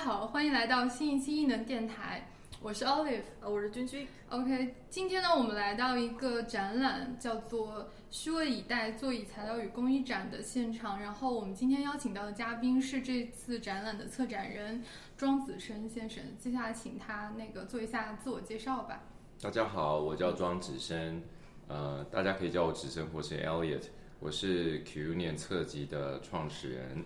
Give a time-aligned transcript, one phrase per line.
[0.00, 2.26] Hello，大家好，欢迎来到新一期异能电台，
[2.62, 4.08] 我是 Olive，呃，我是君君。
[4.30, 11.00] OK，今天呢，我们来到一个展览，叫做“虚位以待：座椅材料与工艺展”的现场。
[11.02, 14.82] 然后我们今天邀请到的嘉宾是这次展览的策展人
[15.18, 16.24] 庄子生先生。
[16.38, 19.02] 接下来请他那个做一下自我介绍吧。
[19.42, 21.20] 大家好，我叫庄子生，
[21.68, 23.84] 呃，大家可以叫我子生或是 Elliot，
[24.18, 27.04] 我是 Q Union 策集的创始人。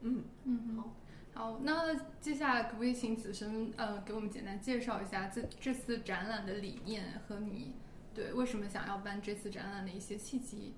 [0.00, 0.90] 嗯，嗯，好。
[1.34, 7.72] 好，那接下来可不可以请子生呃给我们简单介绍一下这这次展览的理念和你
[8.14, 10.74] 对为什么想要办这次展览的一些契机？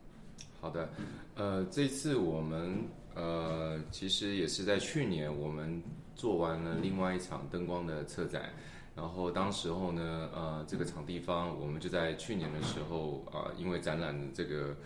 [0.61, 0.89] 好的，
[1.34, 2.84] 呃，这次我们
[3.17, 5.83] 呃其实也是在去年我们
[6.14, 8.51] 做完了另外一场灯光的策展，
[8.95, 14.77] 然后当时候呢，呃，这个场地方我们就在去年的时候啊、因为展览的这个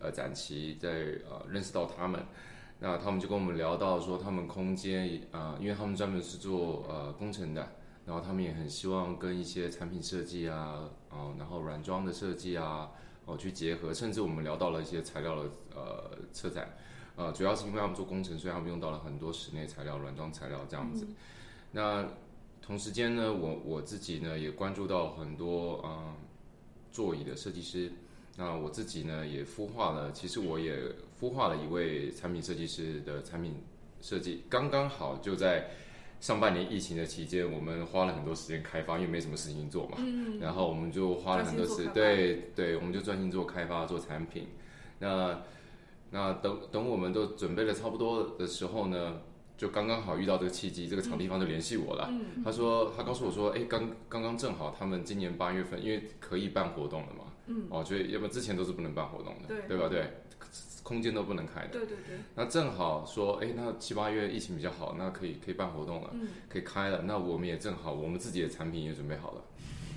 [0.00, 0.88] 呃展期在
[1.28, 2.24] 呃认识到他们。
[2.80, 7.72] 那他们就跟我们聊到说，他们空间啊、因为他们专门是做呃工程的，
[8.06, 12.90] 然后他们也很希望跟一些产品设计啊，哦，然后软装的设计啊，
[13.24, 16.76] 哦去结合，甚至我们聊到了一些材料的呃车展，
[17.16, 21.08] 呃，主要是因为他们做工程，所以他们用到了很多室内材料、软装材料这样子。
[21.72, 22.06] 那
[22.62, 26.14] 同时间呢，我我自己呢也关注到很多嗯、呃
[26.92, 27.92] 座椅的设计师。
[28.38, 30.78] 那我自己呢也孵化了，其实我也
[31.20, 33.56] 孵化了一位产品设计师的产品
[34.00, 35.70] 设计，刚刚好就在
[36.20, 44.46] 上半年疫情的期间，我们花了很多时间开发，因为没什么事情做嘛，嗯，然后我们就花了很多时专心做开发对对，我们就专心做开发做产品。
[45.00, 45.40] 那
[46.10, 49.20] 那等等我们都准备的差不多的时候呢，
[49.56, 52.08] 就刚刚好遇到这个契机，这个场地方就联系我了。
[52.10, 59.88] 嗯他说他告诉我说，哎，刚刚刚正好他们今年八月份，因为可以办活动了嘛，嗯，哦，所以要不然之前都是不能办活动的，对对吧？
[59.88, 60.08] 对，
[60.82, 61.68] 空间都不能开的。
[61.72, 66.10] 对对对，那正好说，哎，那七八月疫情比较好，那可以可以办活动了。
[66.12, 69.44] 嗯可以开了，那我们也正好，我们自己的产品也准备好了，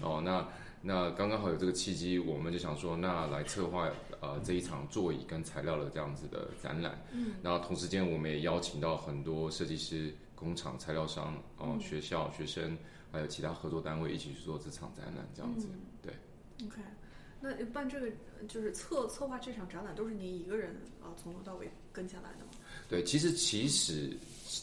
[0.02, 0.48] 哦，那
[0.82, 12.78] 那刚刚好有这个契机，我们就想说，那来策划呃这一场座椅跟材料的这样子的展览，嗯，然后同时间我们也邀请到很多设计师、工厂、材料商、哦、嗯学校、学生，
[13.12, 15.68] 还有其他合作单位一起去做这场展览，这样子，
[16.02, 16.14] 对。
[16.66, 16.82] OK，
[17.42, 18.08] 那办这个
[18.48, 22.52] 就是策策划这场展览都是您一个人啊从头到尾跟下来的吗？
[22.88, 24.16] 对，其实起始，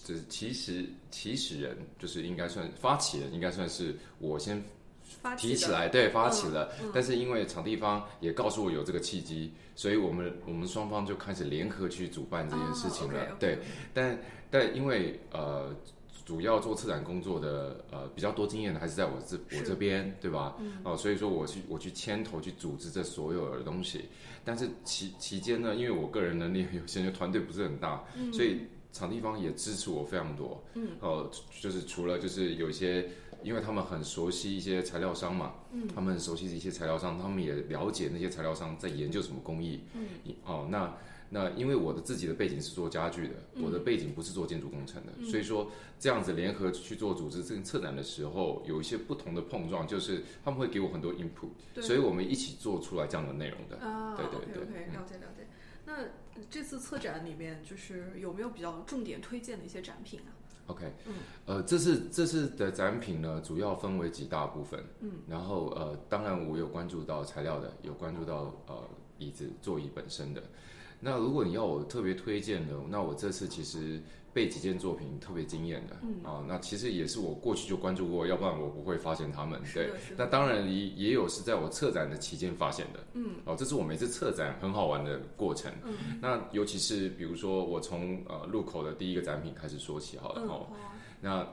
[0.04, 4.62] 这其实起始人就是应该算发起人，应该算是我先
[5.02, 6.72] 发起起来，对，发起了。
[6.80, 13.36] 嗯但是因为场地方也告诉我有这个契机，所以我们我们双方就开始联合去主办这件事情了。
[13.40, 13.58] 对，
[13.92, 14.18] 但
[14.50, 15.74] 但因为呃。
[16.28, 20.56] 主要做策展工作的呃比较多经验的还是在我这我这边，对吧？
[20.60, 20.76] 嗯。
[20.84, 24.10] 哦、所以说我去我去牵头去组织这所有的东西，
[24.44, 28.30] 但是期期间呢，因为我个人能力有限，就团队不是很大，嗯。
[28.30, 28.60] 所以
[28.92, 30.62] 场地方也支持我非常多。
[30.74, 31.30] 嗯，哦、
[31.62, 33.08] 就是除了就是有一些，
[33.42, 39.80] 因为他们很熟悉一些材料商嘛，嗯，他们很熟悉一些材料商，他们也了解那些材料商在研究什么工艺。
[39.94, 40.94] 嗯，哦，那
[41.30, 53.76] 那因为我的自己的背景是做家具的，嗯我的背景不是做建筑工程的，所以说这样子联合去做组织这个策展的时候，有一些不同的碰撞，就是他们会给我很多 input，对所以我们一起做出来这样的内容的。
[53.78, 55.46] 啊对对对 OK，嗯了解了解。
[55.84, 56.04] 那
[56.50, 60.32] 这次策展里面就是有没有比较重点推荐的一些展品啊
[60.66, 61.14] ？OK，嗯
[61.46, 68.82] 呃，这次这次的展品呢，主要分为几大部分，嗯，然后呃，当然我有关注到材料的，有关注到呃
[69.18, 70.42] 椅子座椅本身的。
[71.00, 74.00] 那如果你要我特别推荐的，那我这次其实
[74.32, 79.60] 被几件作品特别惊艳的，嗯啊、那其实也是我过去就关注过，要不然我不会发现他们。
[79.74, 85.72] 对那当然也也有是在我策展的期间发现的，嗯，哦，这是我每次策展很好玩的过程。
[85.84, 90.66] 嗯，那尤其是比如说我从呃入口的第一个展品开始说起好了，嗯，哦，
[91.20, 91.46] 那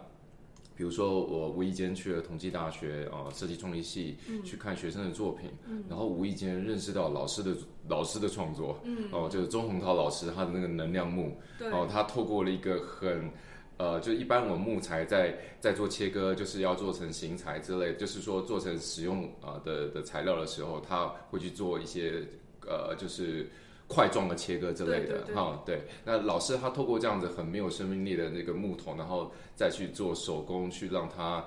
[0.75, 4.43] 比如说我无意间去了同济大学呃设计创意系、嗯。
[4.43, 5.49] 去看学生的作品，
[5.89, 7.55] 然后无意间认识到老师的
[7.87, 13.31] 老师的创作，嗯，哦、就是钟洪涛老师他的那个能量木，对，哦，他透过了一个很。
[13.77, 22.23] 呃，就一般我们木材在在做切割，就是要做成型材之类，就是说做成使用呃的的材料的时候，他会去做一些
[22.65, 23.49] 呃，就是
[23.87, 25.61] 块状的切割之类的哈。
[25.65, 31.45] 对，那老师他透过这样子很没有生命力的那个木头，然后再去做手工，去让它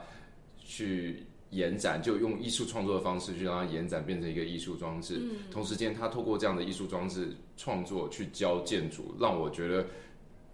[0.58, 5.18] 去延展，就用艺术创作的方式去让它延展，变成一个艺术装置。
[5.20, 9.86] 嗯同时间，他透过这样的艺术装置创作去教建筑，让我觉得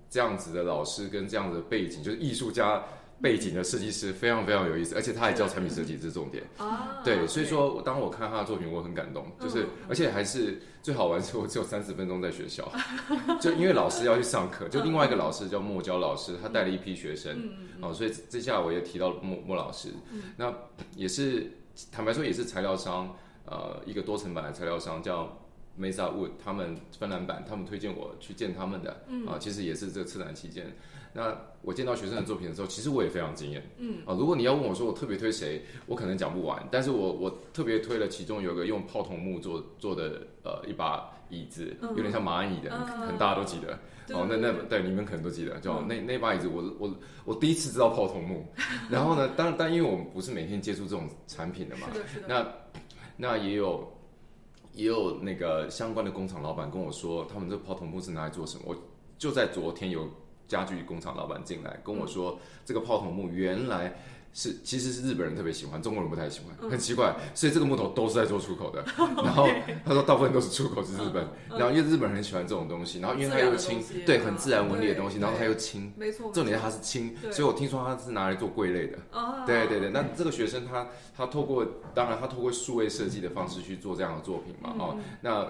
[0.09, 2.83] 这样子的老师跟这样子的背景，就是艺术家
[3.25, 6.45] 背景的设计师，非常非常有意思，而且他还教产品设计，这是重点。
[6.59, 12.71] 啊，对，所以说当我看他的作品，我很感动，就是嗯而且还是最好玩是我只有三十分钟在学校，
[13.41, 19.89] 就因为老师要去上课，就另外一个老师叫莫娇老师，他带了一批学生，嗯哦，所以这下我也提到莫莫老师，
[20.37, 20.53] 那
[20.95, 21.51] 也是
[21.91, 23.17] 坦白说也是材料商，
[23.47, 25.35] 呃，一个多层板的材料商叫
[25.81, 29.27] Mesa Wood，他们芬兰版，他们推荐我去见他们的，嗯。
[29.27, 30.67] 啊，其实也是这个策展期间。
[31.17, 33.63] 那我见到学生的作品的时候，其实我也非常惊艳。
[33.79, 36.67] 嗯，啊，如果你要问我说我特别推谁，我可能讲不完。
[36.73, 43.79] 但是我我特别推了其中有一个用泡桐木做做的呃一把椅子，有点像蚂蚁的，嗯可能大家都记得。
[44.07, 46.95] 对哦，那那对对你们可能都记得，就嗯那那把椅子我，我
[47.25, 48.45] 我第一次知道泡桐木。
[48.91, 52.47] 然后呢，当但因为我们不是每天接触这种产品的嘛，是的，是的，那
[53.17, 53.89] 那也有
[54.75, 58.65] 也有那个相关的工厂老板跟我说，他们这泡桐木是拿来做什么？
[58.67, 58.77] 我
[59.17, 60.07] 就在昨天有
[60.49, 63.95] 家具工厂老板进来跟我说，这个泡桐木原来。
[64.37, 68.85] 是，其实是日本人特别喜欢，中国人不太喜欢，很奇怪，所以这个木头都是在做出口的。
[68.99, 69.49] 然后
[69.85, 74.23] 他说大部分都是出口至日本，然后因为日本人很喜欢这种东西，然后因为它又轻对，啊。
[74.25, 78.99] 很自然纹理的东西，然后它又轻，没错，重点它是轻，所以我听说它是拿来做柜类的。
[79.13, 81.65] 啊，对对对，那这个学生他他透过
[81.95, 85.47] 当然他透过数位设计的方式去做这样的作品嘛，嗯哦，那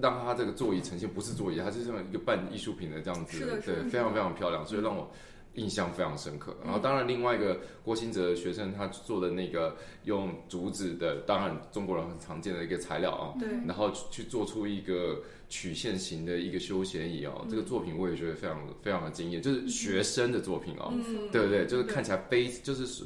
[0.00, 5.10] 让他这个座椅呈现不是座椅，它是这样一个半艺术品的这样子，对，非常非常漂亮，所以让我
[5.54, 6.56] 印象非常深刻。
[6.62, 6.64] 嗯。
[6.64, 21.64] 然后当然另外一个郭新哲学生他做的那个用竹子的，当然中国人很常见的一个材料啊，对，然后去做出一个曲线型的一个休闲椅哦，这个作品我也觉得非常非常的惊艳，就是学生的作品哦，嗯，对不对？
[21.66, 23.04] 就是看起来非就是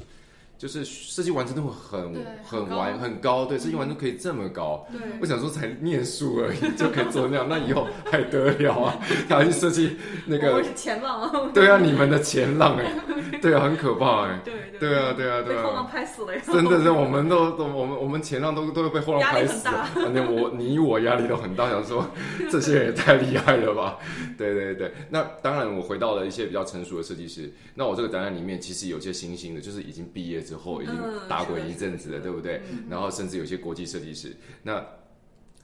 [0.59, 2.13] 就是设计完成度很
[2.43, 4.85] 很很完很高，对，设计完成度可以这么高。
[4.91, 8.99] 对，我想说，才念书而已就可以做那样，那以后还得了啊？
[9.29, 9.95] 他去设计
[10.25, 12.93] 那个，我是前浪，对啊，你们的前浪哎，
[13.41, 22.05] 对啊，很可怕哎，对对啊，对啊，对被后浪啊，拍死了呀，真的是我们都都我们我们前浪都都会被后浪拍死了，反正我你我压力都很大，想说
[22.51, 23.97] 这些人也太厉害了吧？
[24.37, 32.61] 对对对，那当然我回到了一些比较成熟的设计师，那我这个展览里面其实有些新兴的，就是已经毕业之后已经嗯打滚一阵子了，对不对？
[32.71, 32.85] 嗯。
[32.89, 34.83] 然后甚至有些国际设计师，那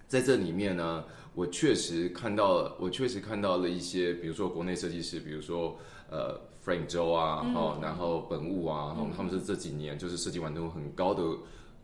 [0.07, 1.03] 在这里面呢，
[1.33, 5.77] 我确实看到了，我确实看到了一些，比如说国内设计师，比如说
[6.11, 7.43] 呃 Frank 周啊，
[7.81, 11.23] 然后本物啊，哦他们是这几年就是设计完成度很高的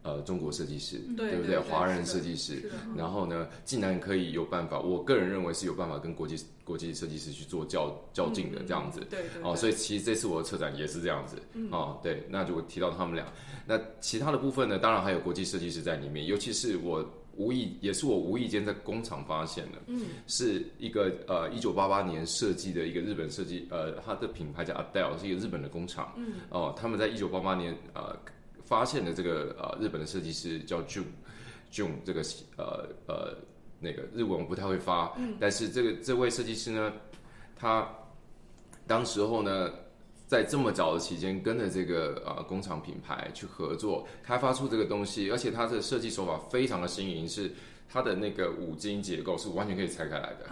[0.04, 1.32] 呃中国设计师，不对？
[1.32, 2.70] 对对对华人设计师。
[2.96, 9.00] 然后呢，竟然可以有办法，我个人认为是有办法跟国际国际设计师去做较较劲的这样子。
[9.02, 11.38] 嗯，对对，哦，所以其实这次我的策展也是这样子，
[11.72, 13.26] 哦，对，那就提到他们俩，
[13.66, 17.06] 那其他的部分呢，当然还有国际设计师在里面，尤其是我
[17.38, 28.16] 无意，也是我无意间在工厂发现的，嗯，是一个呃一九八八年设计的一个日本设计，呃，它的品牌叫 Adele，是一个日本的工厂，嗯，哦，他们在一九八八年呃
[28.72, 31.04] 发现的这个呃日本的设计师叫 Jun
[31.70, 32.22] Jun 这个
[32.58, 33.36] 呃呃
[33.82, 36.94] 那个日文我不太会发，嗯但是这个这位设计师呢，
[37.54, 37.86] 他
[38.88, 39.70] 当时候呢。
[40.32, 47.52] 在这么早的期间，跟着这个呃工厂品牌去合作，开发出这个东西，而且它的设计手法非常的新颖，是
[47.90, 50.46] 它的那个五金结构是完全可以拆开来的。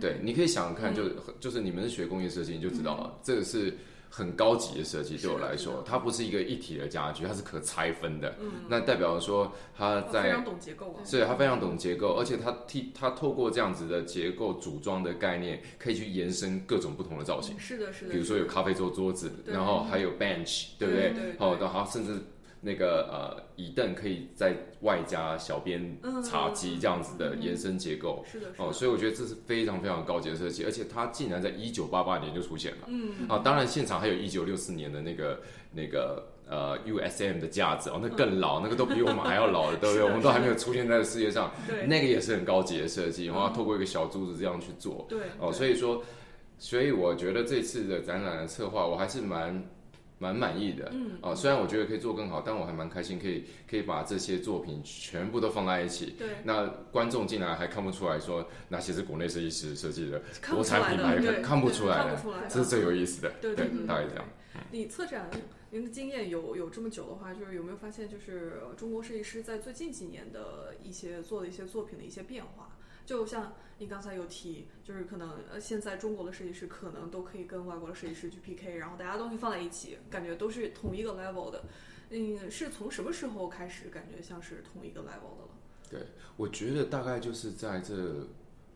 [0.00, 3.76] 对，你可以想想看，就就是你们是学工业设计，你就知道了，这个是
[4.16, 5.16] 很高级的设计。
[5.16, 8.36] 对我来说它不是一个一体的家具，它是可拆分的。
[8.40, 17.58] 嗯，那代表说它在非常懂结构啊，是它非常懂结构，而且它替它透过这样子的结构组装的概念，可以去延伸各种不同的造型。
[17.58, 22.22] 是的，是的，比如说有咖啡桌桌子，然后还有 bench，对不对对对哦，然后甚至
[22.64, 28.24] 那个呃椅凳可以在外加小边嗯茶几这样子的延伸结构。
[28.26, 32.88] 是的，是哦，所以我觉得这是非常非常高级的设计，而且它竟然在一九八八年就出现了。
[32.88, 35.40] 嗯，啊，当然现场还有一九六四年的那个
[35.72, 40.04] 那个呃 USM 的架子哦，那更老，那个都比我们还要老了， 对不对？
[40.04, 41.86] 我们都还没有出现在世界上，对。
[41.86, 45.06] 那个也是很高级的设计，然后嗯透过一个小珠子这样去做。
[45.08, 46.02] 对，哦，所以说，
[46.58, 49.62] 所以我觉得这次的展览的策划我还是蛮
[50.18, 50.90] 蛮满意的。
[50.92, 56.14] 嗯，啊，虽然我觉得可以做更好，但我还蛮开心，可以可以把这些作品全部都放在一起。
[56.18, 63.32] 对，那观众进来还看不出来说哪些是国内设计师设计的，国产品牌对看不出来的看不出来的，这是最有意思的。
[63.40, 64.24] 对对对，大概这样。
[64.70, 65.28] 你策展
[65.70, 72.73] 您的经验有有这么久的话，就是有没有发现，就是呃中国设计师在最近几年的一些做的一些作品的一些变化？
[73.06, 81.64] 就像你刚才有提，就是可能呃现在中国的设计师可能都可以跟外国的设计师去 PK，然后大家东西放在一起，感觉都是同一个 level 的。
[82.10, 85.48] 嗯，是从什么时候开始感觉像是同一个 level 的了？
[85.90, 86.00] 对
[86.36, 88.26] 我觉得大概就是在这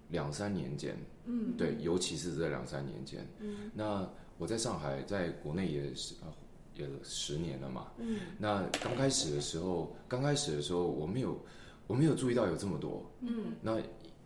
[0.08, 3.26] 两三年间，嗯，对，尤其是这两三年间。
[3.40, 4.08] 嗯那
[4.38, 6.32] 我在上海，在国内也是啊，
[6.74, 7.92] 也十年了嘛。
[7.98, 11.38] 嗯那刚开始的时候，刚开始的时候我没有
[11.86, 13.10] 我没有注意到有这么多。
[13.20, 13.78] 嗯，那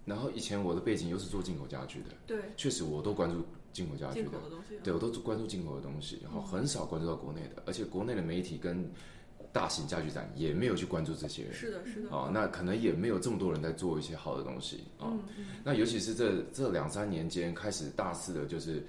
[0.05, 4.29] 然后以前我的背景又是做进口家具的，对，确实我都关注进口家具的。
[4.29, 8.91] 进口，的东西，对我都关注进口的东西，然后很少关注到国内的，而且国内的媒体跟
[9.53, 11.53] 大型家具展也没有去关注这些人。
[11.55, 15.47] 是的，是的，哦，那可能也没有这么多人在做一些好的东西啊、嗯嗯。
[15.63, 18.85] 那尤其是这这两三年间开始大肆的，就是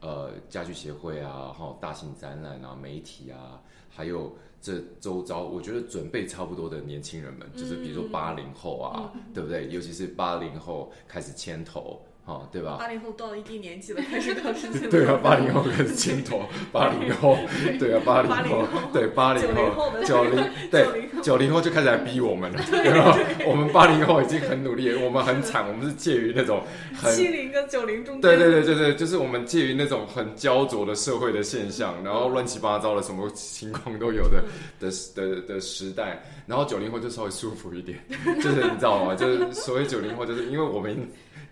[0.00, 9.68] 呃家具协会啊，哈大型展览啊，媒体啊，还有这周遭，我觉得准备差不多的年轻人们，就是比如说八零后啊，对不对？
[9.68, 12.76] 尤其是八零后开始牵头，哈、对吧？
[12.78, 14.90] 八零后到了一定年纪了，开始搞事情。
[14.90, 17.38] 对啊，八零后开始牵头， 八零后，
[17.78, 20.86] 对啊，八零后，对八零90后的九零， 对
[21.22, 23.18] 九零后就开始来逼我们了， 对吧？
[23.46, 26.62] 我们八零后已经很努力，我们很惨，我们是介于那种
[26.94, 34.44] 很七零跟九零中间，对对对对对，就是我们介于那种很焦灼的社会的现象，然后乱七八糟的什么情况都有的
[34.78, 37.98] 的的的时代，然后九零后就稍微舒服一点，
[38.42, 39.14] 就是你知道吗？
[39.14, 40.94] 就是所谓九零后，就是因为我们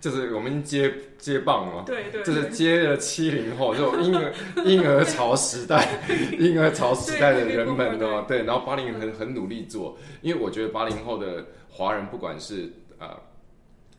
[0.00, 4.32] 就是我们接接棒嘛，对对，就是接了七零后，就婴儿
[4.64, 6.00] 婴儿潮时代，
[6.38, 13.08] 婴儿潮时代的人们哦，对，然后八零很很努力做，因为我觉得八零后的华人，不管是呃，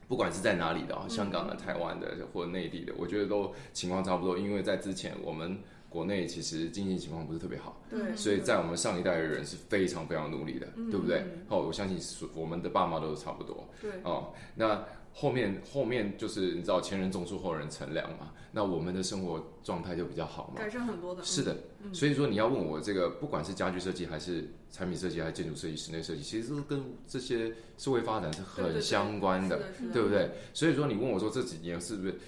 [0.07, 5.57] 不管是在哪里的啊，香港的、台湾的或者内地的，我觉得都情况差不多，因为在之前我们
[5.89, 11.23] 国内其实经济情况不是特别好，对，所以在我们上一代的人是非常非常努力的，对不对？
[11.49, 14.85] 哦，我相信所我们的爸妈都是差不多，对，哦，那
[15.19, 20.61] 后面后面就是你知道前人种树后人乘凉嘛，那我们的生活状态就比较好嘛。
[20.61, 21.57] 改善很多的，是的，
[21.91, 29.59] 所以说你要问我这个，不管是家居设计还是产品设计，还是建筑设计、室内设计，其实都跟这些社会发展是很相关的，
[29.91, 30.29] 对不对？
[30.53, 32.19] 所以说你问我说这几年是不是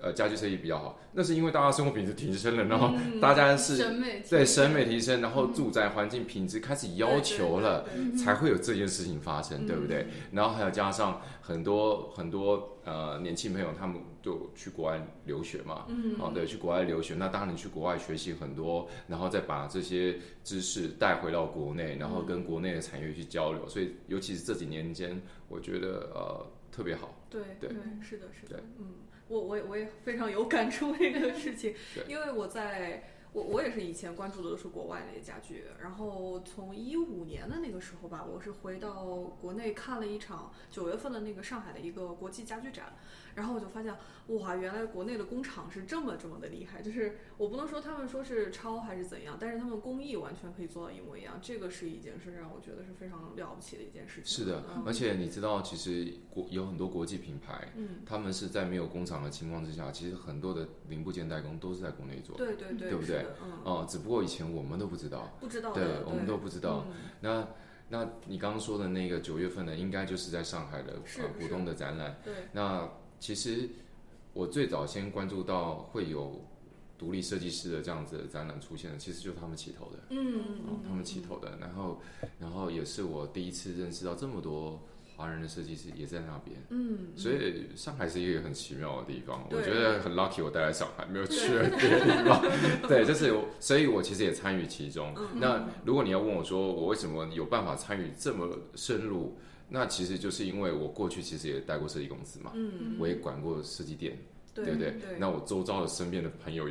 [0.00, 0.98] 呃家居设计比较好？
[1.12, 7.86] 那是因为大家生活品质提升了，然后大家是审美对审美提升，然后住宅环境品质开始要求了。
[8.16, 10.06] 才会有这件事情发生，对不对？
[10.32, 27.14] 然后还有加上很多很多呃年轻朋友，他们就去国外留学嘛，嗯，哦对，去国外留学，那当然你去国外学习很多，然后再把这些知识带回到国内，然后跟国内的产业去交流，所以尤其是这几年间，我觉得呃特别好。
[27.30, 28.86] 对对是的，是的，嗯，
[29.28, 33.14] 我我也我也非常有感触这个事情 对，因为我在。
[33.30, 39.04] 我我也是以前关注的都是国外那些家具，然后从一五年的那个时候吧，我是回到
[39.38, 42.96] 国内看了一场九月份的那个上海的一个国际家具展，
[43.38, 43.94] 然后我就发现，
[44.26, 54.24] 哇，原来国内的工厂是这么这么的厉害，就是我不能说他们说是抄还是怎样，但是他们工艺完全可以做到一模一样，这个是一件是让我觉得是非常了不起的一件事情。
[54.24, 63.24] 是的，嗯而且你知道，其实国有很多国际品牌，嗯，他们是在没有工厂的情况之下，其实很多的零部件代工都是在国内做，对对对，对不对？
[63.42, 65.36] 嗯，哦，只不过以前我们都不知道。
[65.38, 66.84] 不知道对的，我们都不知道。
[66.88, 67.48] 嗯那
[67.90, 72.20] 那你刚刚说的那个九月份的，应该就是在上海的是呃浦东的展览。
[72.22, 72.86] 对，那
[73.20, 73.68] 其实
[74.32, 76.44] 我最早先关注到会有
[76.96, 81.56] 独立设计师的这样子的展览出现的，其实就是他们起头的，嗯哦，他们起头的。
[81.60, 82.00] 然后
[82.40, 84.82] 然后也是我第一次认识到这么多
[85.16, 86.56] 华人的设计师也在那边。
[86.70, 92.42] 嗯，所以上海是一个很奇妙的地方，我对觉得很 lucky，我待在上海，没有去了别的地方。
[92.88, 95.12] 对，就是我，所以我其实也参与其中。
[95.16, 99.36] 嗯那如果你要问我说我为什么有办法参与这么深入，
[99.68, 104.18] 那其实就是因为我过去其实也待过设计公司嘛，嗯，我也管过设计店，
[104.54, 104.90] 对对不对？
[104.92, 106.66] 对，那我周遭的身边的朋友，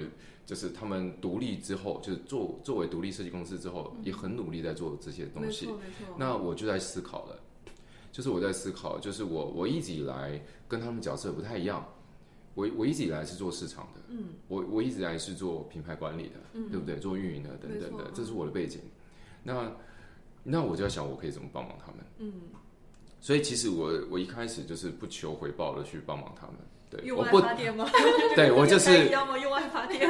[0.46, 5.66] 就是他们独立之后，就是作作为独立设计公司之后，也很努力在做这些东西。
[5.68, 7.40] 没错那我就在思考了，
[8.12, 11.86] 就是我在思考，就是我我一直以来跟他们角色不太一样，
[12.56, 16.98] 我我一直以来是做市场的，嗯，我我一直以来是做品牌管理的，嗯对不对？
[16.98, 18.82] 做运营的等等，的这是我的背景。
[19.44, 19.72] 那
[20.44, 21.98] 那我就要想，我可以怎么帮忙他们？
[22.20, 22.34] 嗯，
[23.20, 26.56] 所以其实我我一开始就是不求回报的去帮忙他们，
[26.90, 27.86] 对，我不，发电吗？
[28.36, 29.38] 对 我就是，要么？
[29.38, 30.10] 用爱发电，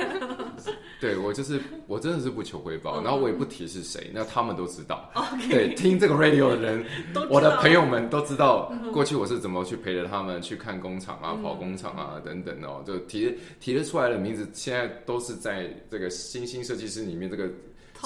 [1.00, 5.10] 对我就是我真的是不求回报，嗯然后我也不提是谁，那他们都知道，
[5.50, 6.86] 对，听这个 radio 的人
[7.30, 17.50] 我的朋友们都知道，过去我是怎么去陪着他们去看工厂啊、跑工厂啊等等哦，就提提得出来的名字，现在都是在这个新兴设计师里面这个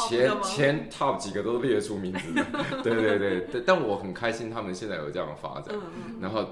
[0.08, 2.46] 前前 top 几个都列出名字的，
[2.84, 5.76] 对对对对，但我很开心他们现在有这样的发展，
[6.20, 6.48] 然后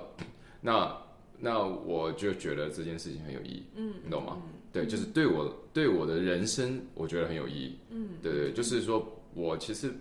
[0.62, 0.96] 那
[1.40, 4.38] 那我就觉得这件事情很有意义，嗯，你懂吗？
[4.72, 7.80] 对，就是对我对我的人生，我觉得很有意义。
[7.90, 9.92] 嗯，对对，就是说我其实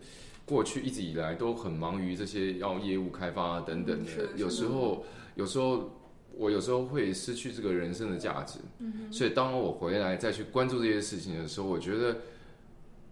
[0.44, 5.04] 过去一直以来都很忙于这些要业务开发啊等等的嗯，有是时候
[5.36, 5.90] 有时候
[6.36, 8.58] 我有时候会失去这个人生的价值。
[8.78, 12.18] 嗯所以当我回来再去关注这些事情的时候，我觉得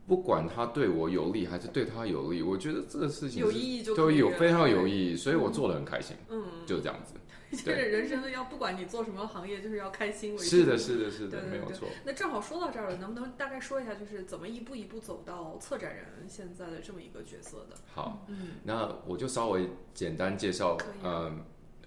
[0.07, 7.15] 不管他对我有利还是对他有利，我觉得这个事情有意义就都有非常有意义，所以我做的很开心，嗯，就这样子。
[7.53, 10.43] 就是人生要不管你做什么行业，就是要开心为主。
[10.43, 11.89] 是的，是的，是的，对对对没有错。
[12.05, 17.77] 那正好说到这儿了，能不能大概说一下，就是怎么一步一步走到策展人现在的这么一个角色的？
[17.95, 21.33] 好，嗯那我就稍微简单介绍嗯，呃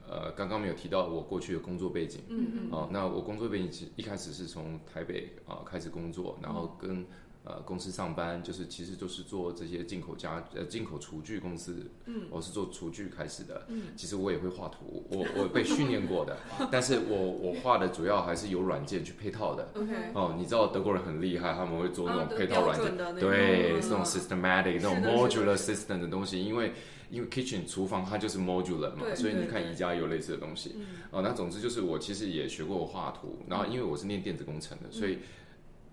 [0.10, 2.22] 呃，刚刚没有提到我过去的工作背景。
[2.30, 7.06] 嗯嗯哦，那我工作背景其实一开始是从台北啊、开始工作，然后跟
[7.46, 16.38] 呃公司上班，就是其实就是做这些进口家呃进口厨具公司，嗯，我是做厨具开始的，嗯，其实我也会画图，我我被训练过的，
[16.72, 19.70] 但是我我画的主要还是有软件去配套的。
[19.74, 26.74] ，OK，哦，你知道德国人很厉害，他们会做那种配套软件，对，嗯是那种 systematic 那种 modular system 的东西，因为
[27.10, 30.76] 因为 kitchen 厨房它就是 modular 嘛，所以你看宜家有类似的东西。
[30.78, 30.86] 嗯。
[31.12, 35.18] 哦，那总之就是我其实也学过画图，然后因为我是念电子工程的，所以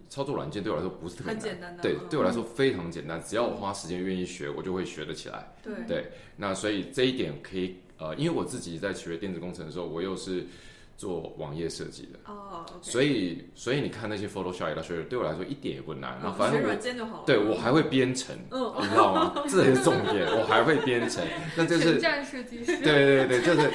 [0.09, 5.53] 操作软件对我来说不是特别难，很简单的对嗯，对我来说非常简单，只要我花时间愿意学，我就会学得起来。
[5.63, 5.75] 对。
[5.87, 10.47] 对，那所以这一点可以呃，因为我自己在学电子工程的时候，我又是
[10.97, 17.23] 做网页设计的，哦所以所以你看那些 Photoshop、Illustrator 对我来说一点也不难，然后反学正我软件就好了。
[17.27, 18.73] 对我还会编程，嗯。
[18.81, 19.35] 你知道吗？
[19.49, 21.23] 这才是重点，我还会编程，
[21.57, 22.79] 那就是设计师。
[22.79, 23.71] 对对对，就是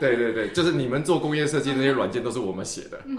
[0.00, 3.00] 对对对，就是你们做工业设计那些软件都是我们写的。
[3.06, 3.14] 是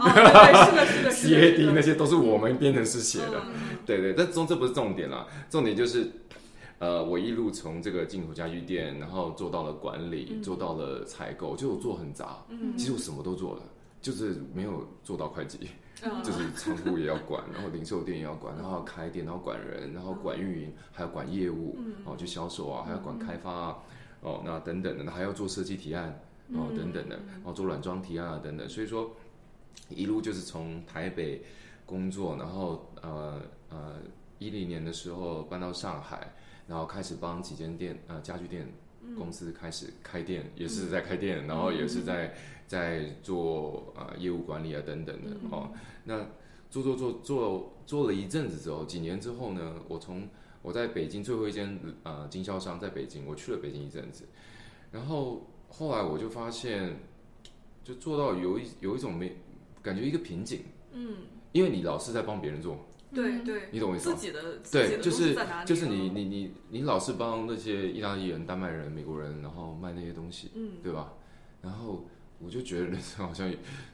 [0.76, 3.42] 的，是的，， CAD 那些都是我们编程师写的。
[3.46, 3.54] 嗯
[3.86, 6.10] 对对，但中这不是重点啦，重点就是，
[6.80, 12.78] 呃，我一路从这个进口家具店，然后做到了管理，做到了采购，就我做很杂，嗯。
[12.78, 13.62] 其实我什么都做了，
[14.02, 15.70] 就是没有做到会计，
[16.04, 16.12] 嗯。
[16.22, 21.94] 就是仓库也要管，然后零售店也要管，然后开店，然后管人，然后管运营，还要管业务，嗯。
[22.04, 23.78] 哦，就销售啊，还要管开发啊，
[24.22, 26.20] 哦，那等等的，还要做设计提案，
[26.54, 29.10] 哦，等等的，然后做软装提案啊，等等，所以说
[29.90, 31.42] 一路就是从台北
[31.86, 33.94] 工作，然后呃呃
[34.40, 36.34] 一零年的时候搬到上海，
[36.68, 38.68] 然后开始帮几间店呃家具店
[39.18, 42.34] 公司开始开店，也是在开店，然后也是在
[42.68, 45.70] 在做呃业务管理啊等等的哦。
[46.06, 46.26] 那
[46.72, 50.28] 做做做做做了一阵子之后，几年之后呢，我从
[50.62, 54.26] 我在北京最后一间呃经销商在北京，我去了北京一阵子，
[54.92, 56.98] 然后后来我就发现，
[57.84, 59.38] 就做到有一有一种没
[59.84, 61.18] 感觉一个瓶颈，嗯，
[61.52, 62.80] 因为你老是在帮别人做，
[63.14, 64.16] 对对，你懂我意思吗？
[64.16, 64.42] 自己的
[64.72, 71.14] 对，就是就是你嗯你你你老是帮那些意大利人、丹麦人、美国人，然后卖那些东西，嗯对吧？
[71.62, 72.06] 然后
[72.40, 73.52] 我就觉得人生好像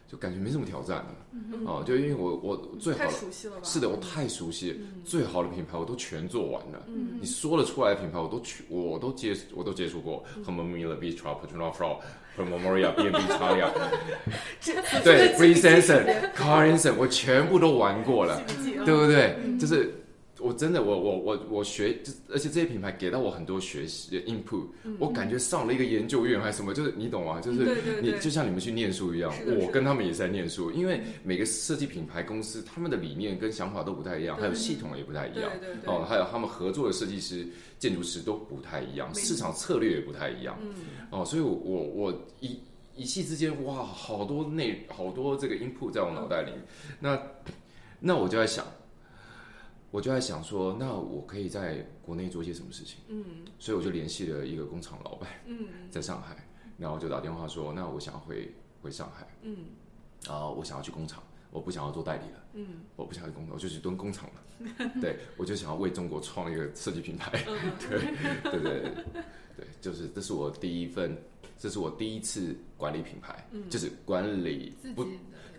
[0.07, 3.61] 就感觉没什么挑战了，嗯哦，就因为我我最好的熟悉了吧？
[3.63, 6.83] 是的，我太熟悉了，最好的品牌我都全做完了。
[6.87, 11.99] 嗯你说得出来的品牌我都去，我都接我都接触过 h e m o m i l a Bistro、Petrona Frau、h e m o m o
[11.99, 13.69] r a B&B Italia，
[15.03, 16.91] 对 f r e e s e n s o n Car i n s o
[16.91, 18.41] n 我全部都玩过了。
[18.85, 19.35] 对不对？
[19.59, 19.93] 就是
[20.41, 24.65] 我真的，我我我我学，就而且这些品牌给到我很多学习的 input，、
[24.99, 27.39] 我感觉上了一个研究院还是什么，就是你懂吗？
[27.39, 35.51] 就是你就像你们去念书一样我跟他们也是在念书，因为每个设计品牌公司他们的理念跟想法都不太一样，还有系统也不太一样。
[35.85, 40.57] 哦，还有他们合作的设计师、建筑师都不太一样，市场策略也不太一样。
[40.61, 40.73] 嗯
[41.11, 42.57] 哦，所以我我我一
[42.95, 46.51] 一气之间，哇，好多内好多这个 input 在我脑袋里，
[46.99, 47.19] 那
[47.99, 48.65] 那我就在想，
[49.91, 52.97] 我就在想说，那我可以在国内做些什么事情？
[53.09, 53.23] 嗯
[53.59, 56.35] 所以我就联系了一个工厂老板嗯在上海，
[56.77, 58.49] 然后就打电话说，那我想要回
[58.81, 59.57] 回上海，嗯
[60.25, 62.43] 然后我想要去工厂，我不想要做代理了。
[62.53, 64.41] 嗯我不想去工厂，我就去蹲工厂了。
[65.01, 67.43] 对，我就想要为中国创一个设计品牌。
[67.47, 67.99] 嗯 对，
[68.51, 69.05] 对对对
[69.57, 71.17] 对，就是这是我第一份，
[71.57, 75.05] 这是我第一次管理品牌，就是管理不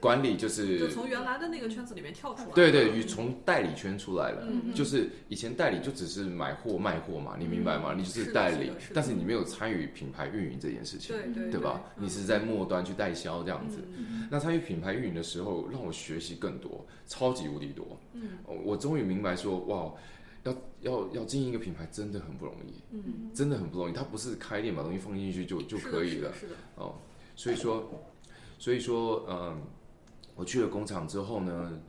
[0.02, 2.54] 管理就是就从原来的那个圈子里面跳出来。
[2.56, 7.94] 对对，与从代理圈出来了，嗯就是以前代理就只是买货卖货嘛，你明白吗？
[7.96, 11.80] 你就是代理是的是，但是你没有参与品牌运营这件事情，对对对吧？
[11.96, 13.78] 你是在末端去代销这样子。
[13.96, 17.96] 嗯那参与品牌运营的时候，让我学习更多，超级无敌多。
[18.14, 19.92] 嗯哦，我终于明白说，哇，
[20.42, 23.92] 要要要经营一个品牌真的很不容易，嗯，真的很不容易。
[23.92, 26.94] 它不是开店把东西放进去就就可以了的是的，是的，哦。
[27.36, 27.88] 所以说，
[28.58, 29.62] 所以说，嗯，
[30.34, 31.80] 我去了工厂之后呢，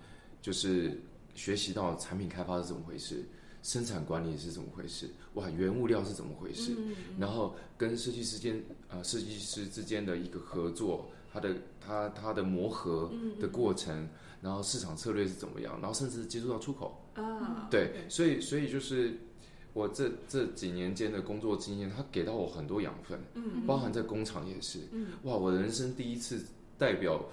[0.42, 1.02] 就是
[1.34, 3.24] 学习到产品开发是怎么回事，
[3.62, 14.08] 生产管理是怎么回事，哇，原物料是怎么回事，嗯然后跟设计师间呃设计师之间的一个合作，它的它它的磨合嗯的过程，
[14.42, 19.18] 然后市场策略是怎么样，然后甚至接触到出口，啊，对，所以所以就是
[19.72, 23.66] 我这这几年间的工作经验，它给到我很多养分，嗯。
[23.66, 25.08] 包含在工厂也是，嗯。
[25.24, 26.44] 哇，我人生第一次
[26.78, 27.26] 代表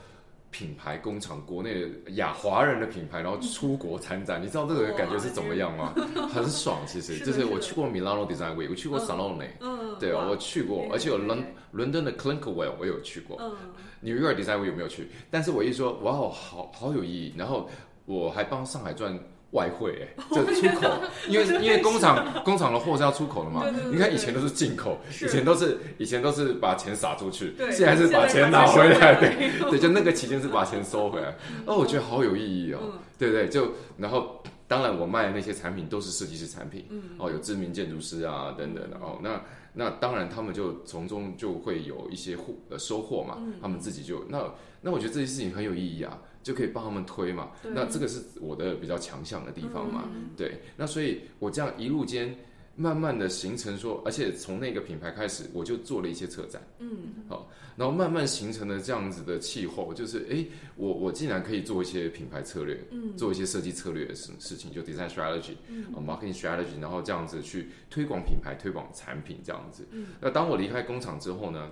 [0.50, 5.94] 品牌工厂，国内的亚华人的品牌，然后出国参展，你知道这个感觉是怎么样吗？
[6.32, 13.52] 很爽，其实就是我去过 Milano Design Week，我去过嗯 Salone，、嗯，对我去过而且有伦伦敦的 Clinkerwell 我有去过，嗯，
[14.00, 15.08] 纽约 Design Week 有没有去？
[15.30, 17.68] 但是我一说，哇，好好有意义，然后
[18.06, 19.18] 我还帮上海赚。
[19.52, 20.88] 外汇哎， 就出口，
[21.28, 23.64] 因为因为工厂工厂的货是要出口的嘛。
[23.90, 29.28] 你看以前都是进口，以前都是以前都是把钱撒出去，对，现在是把钱拿回来，回
[29.60, 31.34] 对对，就那个期间是把钱收回来。
[31.66, 33.48] 哦，我觉得好有意义哦，嗯对不对？
[33.48, 39.40] 就然后当然我卖的那些产品都是设计师产品，嗯哦，有知名建筑师啊等等的哦，那
[39.72, 44.42] 那当然他们就从中就会有一些获呃收获嘛，嗯他们自己就那
[44.80, 50.30] 那我觉得这些事情很有意义啊，就可以帮他们推嘛，那这个是我的比较强项的地方嘛，嗯。
[50.36, 52.34] 对，那所以我这样一路间
[52.76, 56.62] 慢慢的形成说，而且从那个品牌开始，我就做了一些策展。
[56.78, 56.96] 嗯。
[57.28, 63.16] 好然后慢慢形成了这样子的气候，就是诶，我我竟然可以做一些品牌策略，嗯。
[63.16, 65.84] 做一些设计策略的事事情，就 design strategy，嗯。
[65.94, 69.86] 啊、marketing strategy，然后这样子去推广品牌、推广产品这样子。
[69.90, 70.08] 嗯。
[70.20, 71.70] 那当我离开工厂之后呢，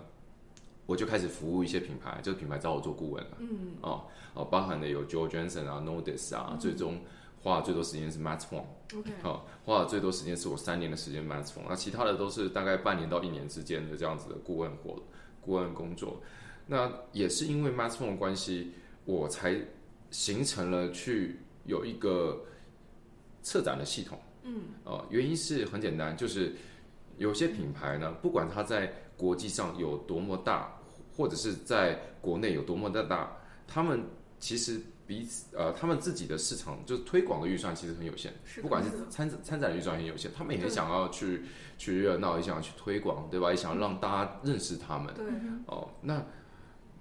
[0.88, 3.36] 我就开始服务一些品牌，这个品牌找我做顾问了。
[3.40, 6.98] 嗯哦哦，包含的有 Joe Johnson 啊、Notice 啊，最终
[7.42, 14.96] 花了最多时间是 Matt Fong，，OK，好、花了最多时间是我三年的时间 Matt Fong，那其他的都是大概半年到一年之间的这样子的顾问活
[15.42, 16.22] 顾问工作。
[16.66, 18.72] 那也是因为 Matt Fong 的关系，
[19.04, 19.60] 我才
[20.10, 22.46] 形成了去有一个
[23.42, 24.18] 策展的系统。
[24.42, 26.54] 嗯哦，原因是很简单，就是
[27.18, 30.77] 有些品牌呢，不管它在国际上有多么大，
[31.18, 34.04] 或者是在国内有多么的大，他们
[34.38, 41.42] 其实彼此呃，他们自己的市场就是推广的预算其实很有限，不管是参参展的预算很有限，他们也很想要去
[41.76, 43.50] 去热闹，也想要去推广，对吧？
[43.50, 45.12] 也想要让大家认识他们。
[45.14, 45.26] 对，
[45.66, 46.24] 哦，那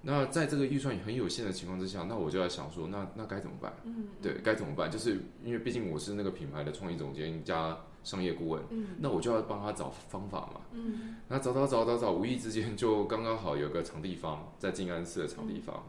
[0.02, 3.72] 那在这个预算也很有限的情况之下，那我就在想说，那那该怎么办？
[3.84, 4.90] 嗯对，该怎么办？
[4.90, 7.78] 就是因为毕竟我是那个品牌的创意总监加
[8.08, 8.86] 商业顾问，嗯。
[8.98, 10.62] 那我就要帮他找方法嘛。
[10.72, 11.16] 嗯。
[11.28, 15.84] 那找找找找找，无意之间就刚刚好有个场地方在静安寺的场地方，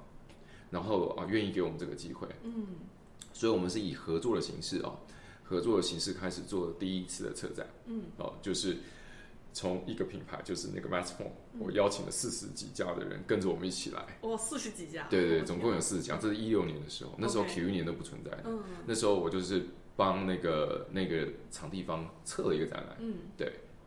[0.70, 2.66] 然后啊愿意给我们这个机会，嗯。
[3.32, 4.92] 所以我们是以合作的形式啊，
[5.44, 7.66] 合作的形式开始做第一次的策展。
[7.86, 8.04] 嗯。
[8.18, 8.76] 哦，就是
[9.54, 14.20] 从一个品牌，就是那个 Phone，我嗯邀请了四十几家的人跟着我们一起来。
[14.22, 18.44] 哇，四十几家，对对总共有四十家，这是一六年的时候，那时候 Q 一年都不存在的。
[18.46, 18.62] 嗯。
[18.86, 19.66] 那时候我就是
[20.00, 23.16] 帮那个那个场地方策了一个展览，嗯。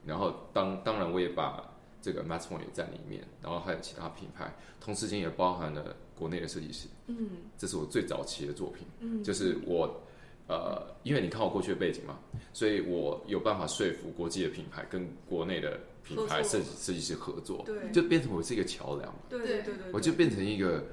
[0.04, 1.72] 然后当当然我也把
[2.02, 7.16] 这个 Mass Phone 也在里面，然后还有其他品牌，同时间也包含了国内的设计师，嗯。
[7.56, 10.02] 这是我最早期的作品，嗯，就是我
[10.48, 12.18] 呃，因为你看我过去的背景嘛，
[12.52, 17.90] 所以我有办法说服国际的品牌跟国内的品牌设计设计师合作，对。
[17.90, 19.14] 就变成我是一个桥梁。
[19.30, 20.84] 对对对对，我就变成一个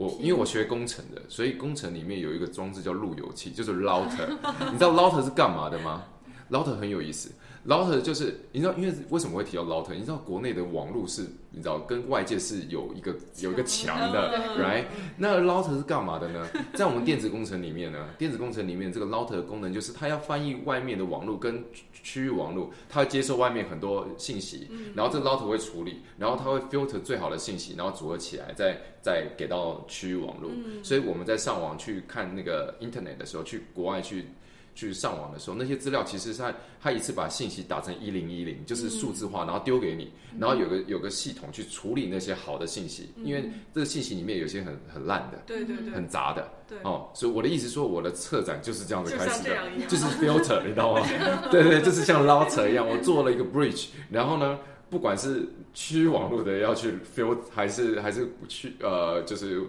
[0.00, 4.26] 我，因为我学工程的，所以工程里面有一个装置叫路由器，就是 router。
[4.72, 6.02] 你知道 router 是干嘛的吗
[6.50, 7.30] ？router 很有意思
[7.66, 9.94] ，router 就是你知道，因为为什么会提到 router？
[9.94, 14.84] 你知道国内的网络是，你知道跟外界是有一个有一个墙的 嗯，right？
[15.16, 16.48] 那 router 是干嘛的呢？
[16.74, 30.50] 在我们电子工程里面呢，电子工程里面这个 router 的功能就是它要翻译外面的网络跟区域网络，它会接受外面很多信息，然后这个 router 会处理，然后它会 filter 最好的信息，然后组合起来，再再给到区域网络。
[30.82, 34.26] 所以我们在上网去看那个 internet 的时候，去国外去
[34.74, 45.42] 去上网的时候，那些资料其实是它它一次把信息打成一零一零，就是数字化，然后丢给你，然后有个有个系统去处理那些好的信息，因为这个信息里面有些很很烂的。
[45.46, 45.90] 对对对。
[45.90, 49.56] 很杂的对，哦，所以我的意思说，我的策展就是这样子就开始的，
[49.88, 51.06] 就是 filter，你知道吗？
[51.50, 59.60] 对对，就是像 router 一样，我做了一个 bridge，然后呢，不管是区域网络的要去 filter，还是还是去呃，就是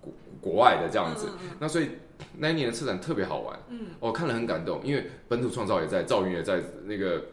[0.00, 1.50] 国国外的这样子，嗯。
[1.60, 1.90] 那所以
[2.36, 7.24] 那一年的策展特别好玩，嗯，我看了很感动，因为本土创造也在，赵云也在，那个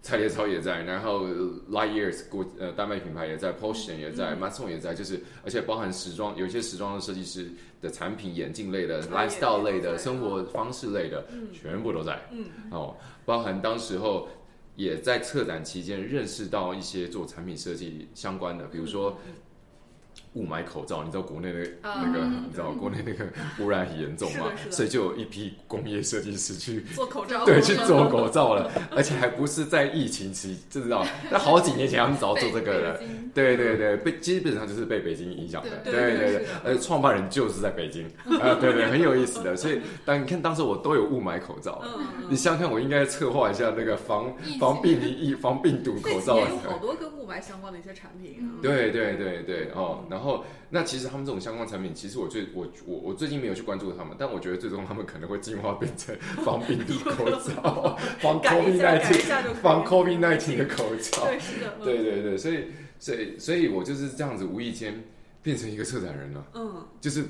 [0.00, 1.26] 蔡列超也在，然后
[1.70, 4.38] Light Years 国呃丹麦品牌也在，Potion 也在、嗯。
[4.38, 11.48] M a s o n 也在，就是而且包含时装，有些时装的设计师的产品、眼镜类的、lifestyle 类的、生活方式类的，嗯。
[11.52, 12.20] 全部都在。
[12.30, 12.46] 嗯。
[12.70, 14.28] 哦，包含当时候
[14.76, 19.18] 也在策展期间认识到一些做产品设计相关的，比如说
[20.34, 23.24] 雾霾口罩，你知道国内的啊那个，嗯你知道国内那个
[23.58, 24.70] 污染很严重嘛是的是，的。
[24.72, 31.04] 所以就有一批工业设计师去做口罩，对去做口罩了，而且还不是在疫情期，就知道？
[31.30, 33.00] 那好几年前他们早做这个了。
[33.34, 38.04] 对对对，被基本上就是被北京影响的，对对对而且创办人就是在北京，
[38.40, 39.54] 啊， 对对，很有意思的。
[39.56, 56.12] 所以当你看当时我都有雾霾口罩，嗯，你想想看，我应该策划一下那个防防病疫、防病毒口罩有好多跟雾霾相关的一些产品啊，对对对对，哦，然然后那其实他们这种相关产品，其实我最我我我最近没有去关注他们，但我觉得最终他们可能会进化变成
[56.44, 61.24] 防病毒口罩， 防 COVID 下改一 nineteen 下就可以防 COVID nineteen 的口罩。
[61.24, 61.84] 对，是的，嗯。
[61.84, 62.64] 对对对，所以
[62.98, 65.00] 所以所以我就是这样子无意间
[65.40, 66.84] 变成一个策展人了，嗯。
[67.00, 67.24] 就是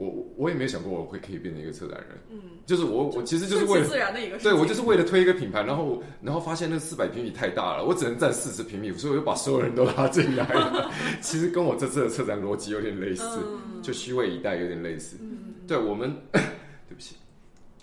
[0.00, 4.50] 我我也没有想过我会可以变成一个策展人，嗯，就是我我其实就是为了自然的一个事情。
[4.50, 10.90] 对我就是为了推一个品牌，然后然后发现那四百平米太大了，我只能占四十平米，所以我就把所有人都拉进来了。
[11.20, 15.18] 其实跟我这次的策展逻辑有点类似，嗯就虚位以待有点类似。
[15.20, 17.16] 嗯对我们， 对不起，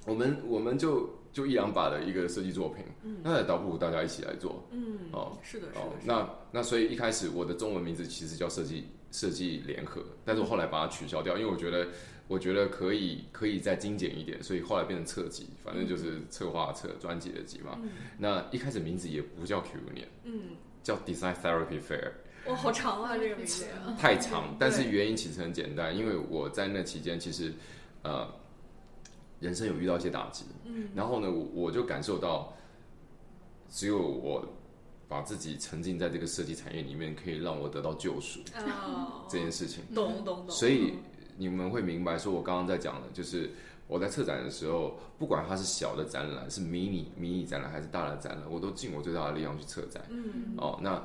[0.06, 2.84] 我们我们就就一两把的一个设计作品，
[3.24, 4.68] 那倒不如大家一起来做。
[4.72, 11.88] 嗯，哦是的，是哦的，，是的那那所以一开始我的中文名字其实叫设计设计联合，但是我后来把它取消掉，因为我觉得
[12.28, 17.80] 我觉得可以可以再精简一点，所以后来变成侧辑，反正就是策划策专辑的辑嘛。
[18.18, 22.12] 那一开始名字也不叫 Q Union，嗯，叫 Design Therapy Fair，
[22.48, 23.66] 哇，好长啊，这个名字。
[23.98, 27.54] 太长，但是原因其实很简单，因为我在那期间其实
[28.04, 28.28] 呃
[29.40, 32.54] 人生有遇到一些打击，嗯，然后呢，我我就感受到，
[33.70, 34.46] 只有我
[35.08, 39.84] 把自己沉浸在这个设计产业里面，可以让我得到救赎啊， 这件事情。
[39.96, 40.50] 懂懂懂。
[40.52, 40.96] 所以
[41.38, 43.50] 你们会明白，说我刚刚在讲的，就是
[43.88, 50.04] 我在策展的时候，不管它是小的展览、是迷你迷你展览还是大的展览，我都尽我最大的力量去策展。
[50.10, 51.02] 嗯哦，那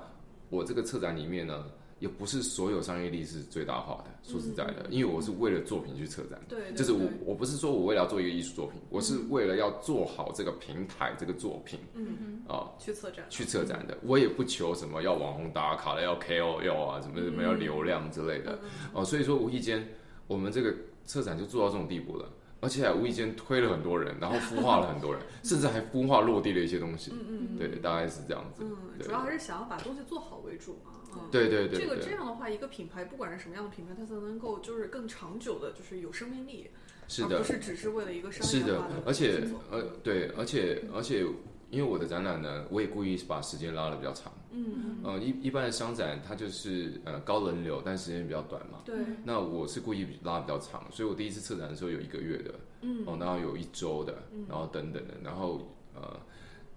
[0.50, 1.64] 我这个策展里面呢，
[2.02, 4.10] 也不是所有商业力是最大化的。
[4.24, 13.96] 说实在的，因为我是为了作品去策展，对，对就是我我不是说我为了要做一个艺术作品，我是为了要做好这个平台这个作品嗯，啊、去策展，去策展的。
[14.02, 18.58] 我也不求什么要网红打卡的，要 KOL 啊，什么什么要流量之类的。
[18.92, 19.86] 哦，所以说无意间
[20.26, 22.28] 我们这个策展就做到这种地步了。
[22.62, 27.10] 而且还无意间推了很多人，然后孵化了很多人， 甚至还孵化落地了一些东西。
[27.12, 28.62] 嗯嗯对，大概是这样子。
[28.64, 30.92] 嗯，主要还是想要把东西做好为主嘛。
[31.14, 36.70] 嗯，对对对这个这样的话，一个品牌不管是什么样的品牌，它才能够就是更长久的，就是有生命力，
[37.08, 41.26] 是的而不，是只是为了一个商业化的，而且呃，对，而且而且，
[41.72, 44.30] 因为我的展览呢，我也故意把时间拉的比较长。
[44.50, 48.80] 嗯，呃，一一般的商展它就是呃高人流，但时间比较短嘛。
[48.84, 53.02] 对，那我是故意拉得比较长，所以我第一次策展的时候有一个月的，嗯。
[53.06, 54.14] 哦，然后有一周的，
[54.46, 56.20] 然后等等的，然后呃，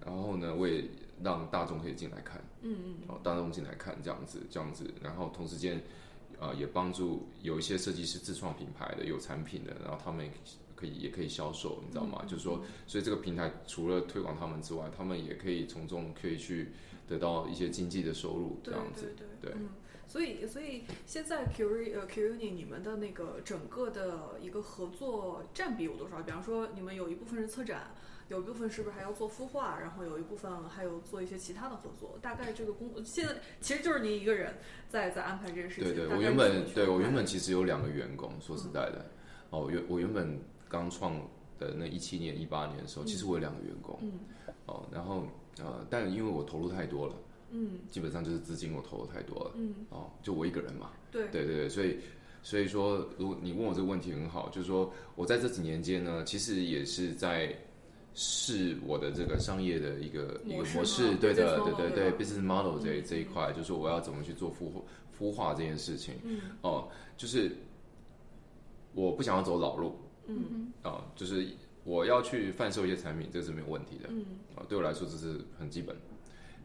[0.06, 0.86] 然后呢，我也
[1.22, 2.96] 让大众可以进来看，嗯嗯。
[3.10, 5.84] 哦，大众进来看这样子，这样子，然后同时间，
[6.40, 10.32] 呃，也帮助有一些设计师自创品牌的，有产品的，然后他们也
[10.76, 12.24] 可以也可以销售，你知道吗？
[12.28, 16.72] 就是说，所以这个平台除了推广他们之外，他们也可以从中可以去
[17.08, 19.70] 得到一些经济的收入，这样子，对对嗯，
[20.08, 26.22] 所以所以现在 Q 呃 Uni 你们的那个整个的一个合作占比有多少？
[26.22, 27.92] 比方说你们有一部分是策展。
[28.28, 32.18] 有一部分是不是还要做孵化，然后有一部分还有做一些其他的合作？
[32.24, 34.56] 大概这个工现在其实就是您一个人
[34.90, 35.94] 在在安排这个事情。
[35.94, 39.06] 对对，我原本对我原本其实有两个员工，说实在的，
[39.52, 40.40] 哦，原我原本
[40.76, 41.16] 刚创
[41.58, 44.12] 的那一七年、一八年的时候，其实我有两个员工，嗯。
[44.66, 45.24] 哦，然后
[45.60, 47.16] 呃，但因为我投入太多了，
[47.52, 47.80] 嗯。
[47.90, 51.28] 基本上就是资金我投入太多了，嗯，哦，就我一个人嘛，对。
[51.30, 51.98] 对对对，所以
[52.44, 57.56] 所以说，如果你问我这个问题很好，就是说我在这几年间呢，其实也是在
[58.14, 64.82] 试我的这个商业的一个一个模式对的对对对，business model 这这一块，就是我要怎么去做孵化
[65.20, 66.40] 孵化这件事情，嗯。
[66.62, 67.52] 哦，就是
[68.94, 69.96] 我不想要走老路
[70.28, 71.48] 嗯啊、就是
[71.84, 75.96] 我要去贩售一些产品，这是没有问题的嗯啊、对我来说这是很基本。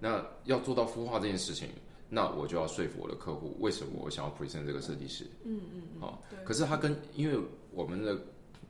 [0.01, 1.69] 那要做到孵化这件事情，
[2.09, 5.25] 那我就要说服我的客户，为什么我想要 present 这个设计师。
[5.45, 7.39] 嗯嗯嗯，好对，可是他跟因为
[7.73, 8.15] 我们的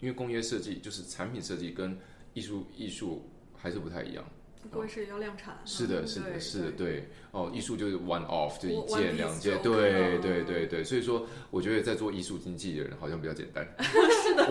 [0.01, 1.97] 因为工业设计就是产品设计跟
[2.35, 3.25] 艺术艺术
[3.57, 4.25] 还是不太一样。
[4.71, 5.59] 不会是要量产。
[5.65, 7.09] 是的，嗯是的，是的，对对。
[7.31, 10.85] 哦，艺术就是 one off，就一件两件，对对对对。
[10.85, 13.67] 所以说，我觉得在做艺术经济的人好像比较简单。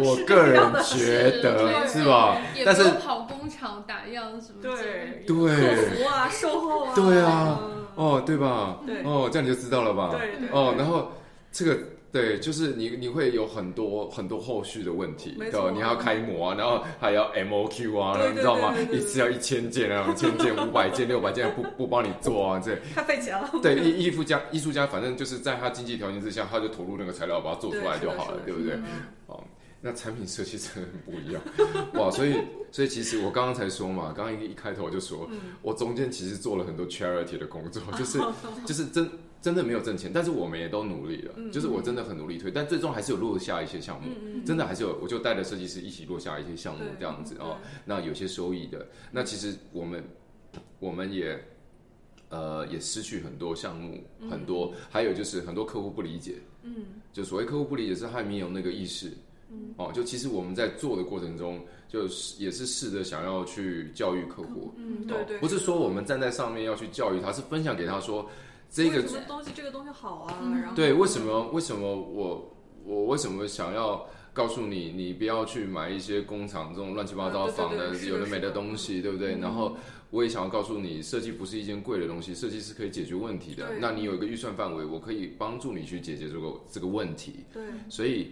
[0.03, 2.37] 我个人觉得是是吧？
[2.55, 4.61] 也但是跑工厂打样什么。
[4.61, 8.77] 对对客服啊， 售后啊，对啊嗯哦，对吧？
[8.85, 10.09] 对哦，这样你就知道了吧？
[10.11, 11.11] 对对哦，然后
[11.51, 11.77] 这个
[12.11, 15.69] 对，就是你你会有很多很多后续的问题，对吧？
[15.71, 23.47] 你还要开模啊，然后还要 MOQ 啊，对你知道吗一次要一千件啊，两千件、五百件、六百件不不帮你做啊，这太费钱了。
[23.61, 28.73] 对艺艺术家艺术家，反正就是在他经济条件之下，他就投入那个材料把它做出来就好了，对不对？？
[29.27, 29.43] 哦，
[29.81, 31.41] 那产品设计真的很不一样
[31.93, 32.11] 哇！
[32.11, 32.35] 所以，
[32.71, 38.19] 所以其实我刚刚才说嘛，刚刚一一开头就说，嗯我中间其实做了很多 charity 的工作，就是
[38.65, 39.09] 就是真
[39.41, 44.09] 真的没有挣钱，但是我们也都努力了，嗯就是我真的很努力推，但最终还是有落下一些项目，
[44.45, 50.03] 真的还是有，我就带着设计师一起落下一些项目这样子对哦，那有些收益的，那其实我们
[50.79, 51.43] 我们也。
[52.31, 59.11] 呃，也失去很多项目，嗯很多，还有就是很多客户不理解，嗯就所谓客户不理解，是他没有那个意识。
[59.51, 64.73] 嗯，哦，就其实我们在做的过程中，就是也是试着想要去教育客户。
[64.77, 68.29] 嗯，对对，哦不是说我们站在上面要去教育他，是分享给他说
[68.69, 79.35] 这个东西这个东西好啊，嗯然后对为什么为什么我我为什么想要告诉你，你不要去买一些工厂这种乱七八糟仿的有的没的东西，对不对？
[79.35, 79.75] 嗯然后
[80.11, 83.75] 我也想要告诉你，设计不是一件贵的东西，设计是可以解决问题的。
[83.79, 87.45] 那你有一个预算范围，我可以帮助你去解决这个这个问题。
[87.53, 88.31] 对，所以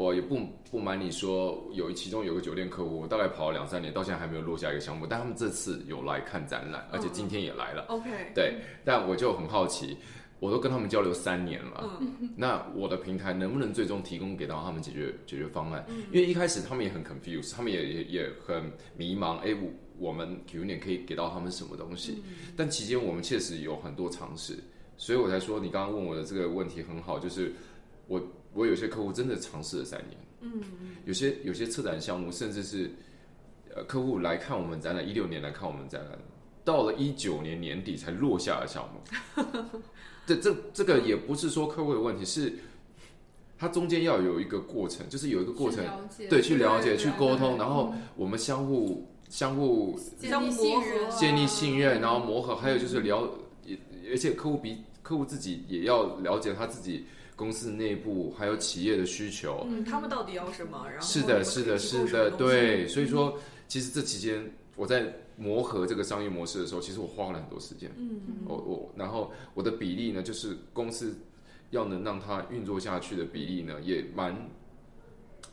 [0.00, 0.38] 我也不
[0.70, 7.84] 不瞒你说，有其中有个酒店客户，我大概跑了两三年，到现在还没有落下一个项目，但他们这次有来看展览，而且今天也来了。
[7.88, 9.94] OK，对，但我就很好奇，
[10.38, 15.84] 我都跟他们交流三年了，嗯 那我的平台能不能最终提供给到他们解决解决方案？
[15.88, 22.22] 嗯因为一开始他们也很 confused，他们也也也很迷茫，哎，我我们 Q 年可以给到他们什么东西？
[22.26, 24.58] 嗯但期间我们确实有很多尝试，
[24.96, 27.52] 所以我才说你刚刚问我的这个问题很好，就是
[28.06, 28.18] 我
[28.52, 30.62] 我有些客户真的尝试了三年，嗯
[31.04, 32.90] 有些有些策展项目甚至是
[33.74, 36.18] 呃客户来看我们展览，一六年来看我们展览，
[36.64, 39.80] 到了一九年年底才落下的项目。
[40.26, 42.52] 这这这个也不是说客户的问题，是
[43.58, 45.84] 它中间要有一个过程，就是有一个过程
[46.28, 53.30] 对，去了解、去沟通，然后我们相互相互建立信任，建立信任，然后磨合，还有就是了，
[53.64, 53.76] 也
[54.10, 57.06] 而且客户比客户自己也要了解他自己
[57.40, 59.66] 公司内部还有企业的需求。
[59.66, 60.86] 嗯，他们到底要什么？
[60.90, 62.86] 然后是的，是的，是的，对。
[62.86, 67.90] 所以说，其实这期间我在磨合这个商业模式的时候，其实我花了很多时间。
[67.96, 71.16] 嗯我我然后我的比例呢，就是公司
[71.70, 74.36] 要能让它运作下去的比例呢，也蛮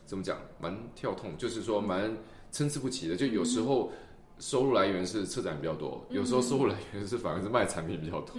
[0.06, 2.17] 怎么讲，蛮跳痛，就是说蛮
[2.52, 3.15] 参差不齐的。
[3.15, 3.93] 就有时候
[4.39, 8.36] 收入来源是车展比较多，有时候收入来源是反而是卖产品比较多。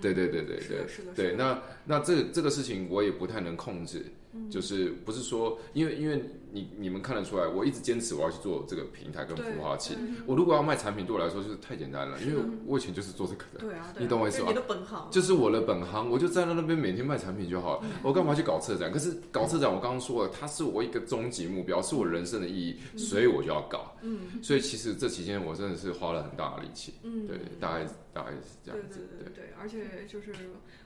[0.00, 4.50] 对对对对对，对，那那这这个事情我也不太能控制，嗯。
[4.50, 9.94] 就是不是说，因为因为你你们看得出来，我一直坚持我要去做这个平台跟孵化器。
[9.98, 14.46] 嗯我如果要卖产品，对我来说就是太简单了，因为我以前就是做这个的，对啊，对啊你懂我意思吧？
[14.48, 17.86] 你的本行，就是我的本行，我就站在那边每天卖产品就好了。
[18.02, 18.90] 我干嘛去搞策展？
[18.90, 23.94] 可是搞策展，我刚刚说了，它是我一个终极目标，是我人生的意义，所以我就要搞。
[24.02, 24.40] 嗯。
[24.42, 29.34] 所以其实这期间我真的是花了很大的力气，嗯，对，大概大概是这样子，对对。
[29.34, 30.32] 对，而且就是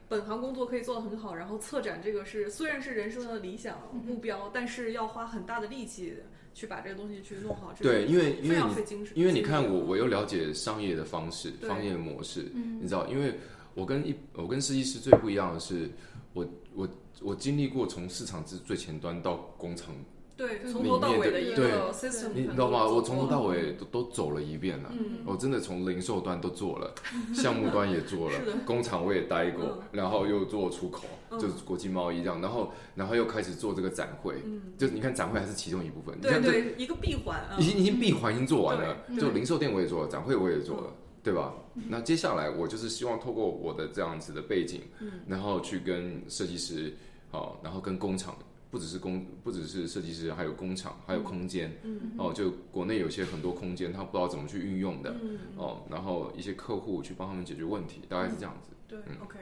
[0.08, 6.14] 本行工作可以做得很好，然后策展这个是虽然是人生的理想目标，但是要花很大的力气
[6.54, 12.80] 去把这个东西去弄好，对，因为因非为你因为你看我，我又了解商业的方式、商业模式，嗯。
[12.80, 13.38] 你知道，因为
[13.74, 15.90] 我跟一我跟设计师最不一样的是，
[16.32, 16.88] 我我
[17.20, 19.94] 我经历过从市场最最前端到工厂，
[20.38, 22.86] 对里从头到尾的面一对个 system，你知道吗？
[22.86, 24.88] 我从头到尾都都走了一遍了。
[24.92, 26.94] 嗯我真的从零售端都做了，
[27.34, 41.52] 项目端也做了，工厂我也待过嗯，然后又做出口，嗯就是国际贸易这样，然后然后又开始做这个展会，嗯，就是你看展会还是其中一部分，你对看这对，一个闭环啊已，经已经闭环已经做完了，就零售店我也做了，展会我也做了，对吧？
[41.88, 46.94] 那接下来我就是希望透过我的这样子的背景，嗯然后去跟设计师，
[47.30, 48.34] 好，然后跟工厂，
[48.70, 52.12] 不只是工，不只是设计师，还有工厂，还有空间，嗯。
[52.18, 55.38] 哦，就国内有些很多空间，他不知道怎么去运用的，嗯。
[55.56, 58.70] 哦，然后一些客户去帮他们解决问题，大概是这样子。
[58.86, 59.16] 对、嗯。
[59.22, 59.38] O k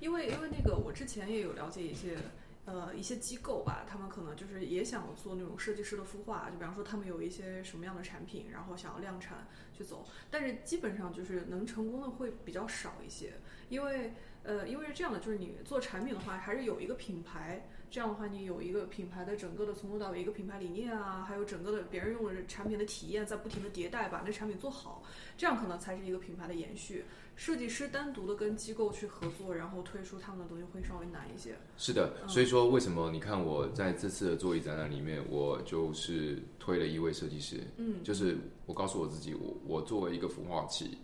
[0.00, 2.16] 因为因为那个我之前也有了解一些
[2.64, 13.34] 呃一些机构吧，他们可能就是也想做那种设计师的孵化，就比方说他们有一些什么样的产品，然后想要量产去走，但是基本上就是能成功的会比较少一些，
[13.68, 17.68] 因为呃因为是这样的，就是你做产品的话，还是有一个品牌。
[17.92, 25.02] 这样的话，你有一个品牌的整个的从头到尾一个品牌理念啊，还有整个的别人用的产品的体验，在不停的迭代，把那产品做好，
[25.36, 27.04] 这样可能才是一个品牌的延续。
[27.36, 31.54] 设计师单独的跟机构去合作，然后推出他们的东西会稍微难一些。
[31.76, 40.96] 是的，嗯所以说为什么你看我在这次的座椅展览里面，我就是推了一位设计师，嗯就是我告诉我自己，我我作为一个孵化器，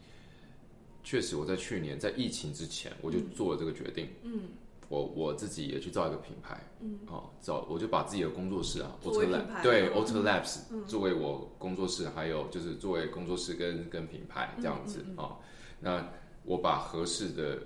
[1.04, 4.48] 确实我在去年在疫情之前我就做了这个决定，嗯
[4.88, 15.36] 我我自己也去造一个品牌，嗯哦，造我就把自己的工作室啊 Auto 品 Lab 牌对嗯 Auto Labs 嗯作为我工作室，还有就是作为工作室跟跟品牌这样子嗯嗯哦，
[15.80, 16.08] 那
[16.44, 17.58] 我把合适的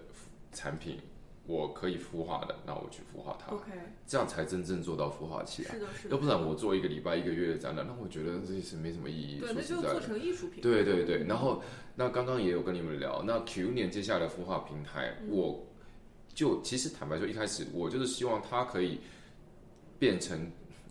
[0.53, 0.99] 产品
[1.47, 3.71] 我可以孵化的，那我去孵化它，，OK，
[4.07, 5.73] 这样才真正做到孵化器啊。
[5.73, 6.15] 是的，是的。
[6.15, 9.41] 要不然我做一个礼拜、一个月的展览，那我觉得这是没什么意义。
[9.41, 10.63] 对，说那就做实在的，成艺术品。
[10.63, 11.25] 对对对。
[11.25, 11.61] 然后
[11.97, 15.67] 那刚刚也有跟你们聊，那 Q 年接下来的孵化平台，嗯我
[16.35, 19.01] 就其实坦白说，一开始我就是希望它可以
[19.99, 20.51] 变成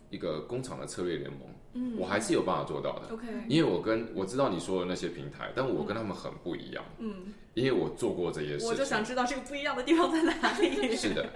[0.10, 1.40] 一个工厂的策略联盟，
[1.74, 3.14] 嗯我还是有办法做到的。
[3.14, 8.68] OK，因为我跟我知道你说的那些平台，但我跟他们很不一样，嗯，因为我做过这些事情。
[8.70, 10.94] 我就想知道这个不一样的地方在哪里。
[10.96, 11.30] 是的，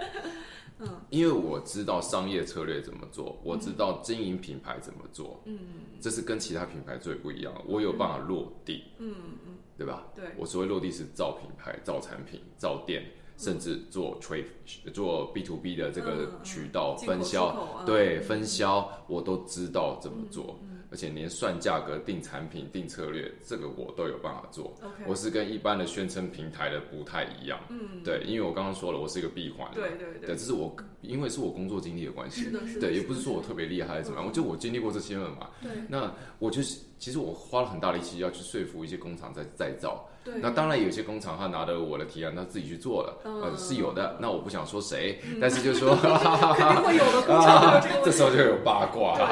[0.80, 5.58] 嗯因为我知道商业策略怎么做，我知道经营品牌怎么做，嗯
[6.01, 7.53] 这是跟其他品牌最不一样。
[7.66, 9.16] 我有办法落地，嗯
[9.47, 10.06] 嗯，对吧？
[10.14, 13.06] 对，我所谓落地是造品牌、造产品、造店，
[13.38, 14.46] 甚至做 trade、
[14.94, 20.58] 做 B to B 的这个渠道分销，对分销我都知道怎么做，
[20.90, 24.74] 而且连算价格、定产品、定策略，这个我都有办法做。
[25.06, 32.50] 我是跟一般的宣称平台的不太一样，嗯，对，因为我刚刚说了，我是一个闭环，对对对，这是我因为是我工作经历的关系。
[32.80, 35.50] 对，也不是说我特别厉害还是怎么样，我就我经历过这些了嘛。
[35.62, 35.72] 对。
[35.90, 40.08] 那我就是，其实我花了很大力气要去说服一些工厂在再造。
[40.26, 43.42] 对，那当然，有些工厂他拿着我的提案，他自己去做了，嗯。
[43.44, 44.18] 呃，是有的。
[44.20, 45.96] 那我不想说谁，但是就说，
[46.58, 49.30] 肯定会有的工厂这时候就有八卦了。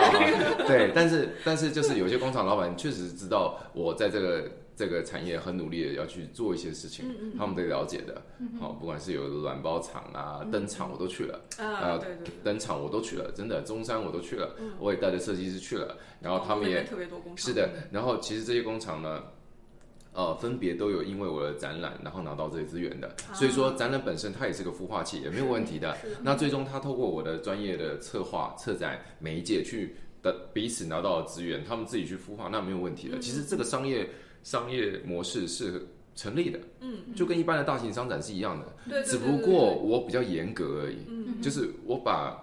[0.67, 8.21] 对，但是但是就是有些工厂老板确实知道我在这个这个产业很努力的要去做一些事情，嗯他们得了解的。
[8.59, 14.71] 好，不管是有软包厂啊、灯厂我都去了，啊，呃对对对，灯厂我都去了，真的中山我都去了，嗯。
[14.79, 19.23] 我也带着设计师去了，然后他们也特别多工厂，是的，然后其实这些工厂呢，
[20.13, 25.97] 呃，分别都有因为我的展览，然后拿到这些资源的，所以说展览本身它也是个孵化器，也没有问题的。
[26.21, 33.17] 那最终它透过我的专业的策划、策展媒介去的彼此拿到的资源，他们自己去孵化，那没有问题的。
[33.19, 34.07] 其实这个商业
[34.43, 35.83] 商业模式是
[36.15, 40.97] 成立的，嗯，就跟一般的大型商展是一样的，对，对只不过，我比较严格而已。
[41.07, 42.41] 嗯就是我把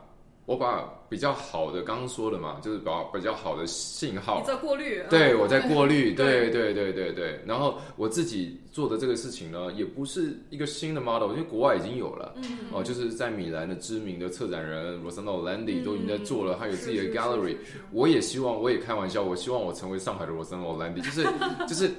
[0.51, 4.41] 我把比较好的，刚刚说的嘛，就是把比较好的信号。
[4.41, 6.51] 你，在过滤，对，嗯我在过滤， 对。
[6.51, 7.41] 对对对对对。
[7.47, 12.35] 然后我自己做的这个事情呢，也不是一个新的 model，因为国外已经有了。
[12.39, 15.85] 嗯，哦，就是在米兰的知名的策展人 Rossano Landi 嗯。
[15.85, 17.57] 都已经在做了，他有自己的 gallery
[17.93, 21.23] 我也希望，我也开玩笑，我希望我成为上海的 Rossano Landi，就是
[21.69, 21.93] 就是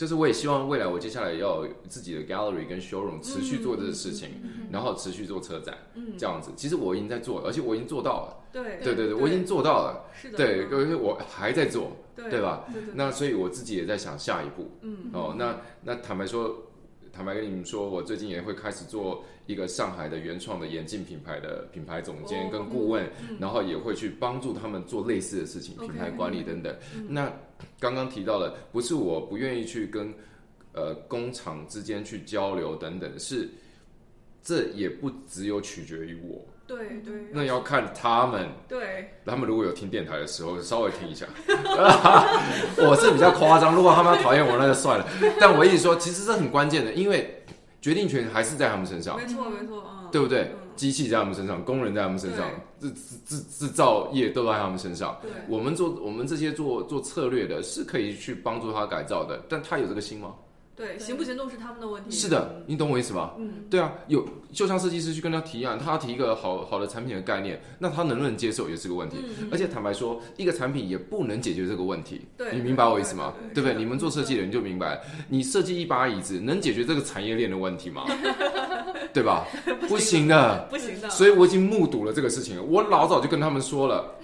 [0.00, 4.30] 就是我也希望未来我接下来要有自己的 gallery 跟 showroom 持续做这个事情，
[4.72, 6.50] 然后持续做车展，嗯这样子。
[6.56, 8.36] 其实我已经在做了，而且我已经做到了。
[8.50, 10.08] 对对对对，我已经做到了。
[10.14, 11.92] 是的，对，而且我还在做。
[12.16, 12.64] 对对吧？
[12.72, 15.34] 对对，那所以我自己也在想下一步嗯哦。
[15.38, 16.56] 那那坦白说，
[17.12, 26.74] 坦白跟你们说，我最近也会开始做一个上海的原创的眼镜品牌的品牌总监哦跟顾问，嗯然后也会去帮助他们做类似的事情品牌管理等等。
[26.96, 27.30] 嗯那
[27.78, 30.14] 刚刚提到了，不是我不愿意去跟
[30.72, 33.50] 呃工厂之间去交流等等，是
[34.42, 38.48] 这也不只有取决于我，对对，那要看他们。
[38.68, 41.26] 对他们如果有听电台的时候，稍微听一下。
[42.78, 45.06] 我是比较夸张，如果他们要讨厌我，那就算了。
[45.38, 47.42] 但我一直说，其实这很关键的，因为
[47.80, 50.70] 决定权还是在他们身上，没错没错，嗯，对不对嗯？
[50.76, 52.48] 机器在他们身上，工人在他们身上，
[52.80, 55.18] 制制制制造业都在他们身上。
[55.22, 60.34] 对，我们做我们这些做做策略的，是可以去帮助他改造的，但他有这个心吗？
[60.80, 63.34] 对，行不行动是他们的问题，是的，你懂我意思吧？
[63.38, 69.18] 嗯，对啊，有就像设计师去跟他提案，他提一个好好的产品的概念，那他能不能接受也是个问题。
[69.20, 72.22] 嗯而且坦白说，一个产品也不能解决这个问题。
[72.38, 73.34] 对你明白我意思吗？
[73.36, 73.84] 对对对对不对？
[73.84, 78.06] 你们做设计的人就明白，你设计一把椅子能解决这个产业链的问题吗？
[79.12, 79.44] 对吧？
[79.86, 80.66] 不行的。
[80.70, 82.62] 不行的，所以我已经目睹了这个事情了。
[82.62, 84.14] 我老早就跟他们说了，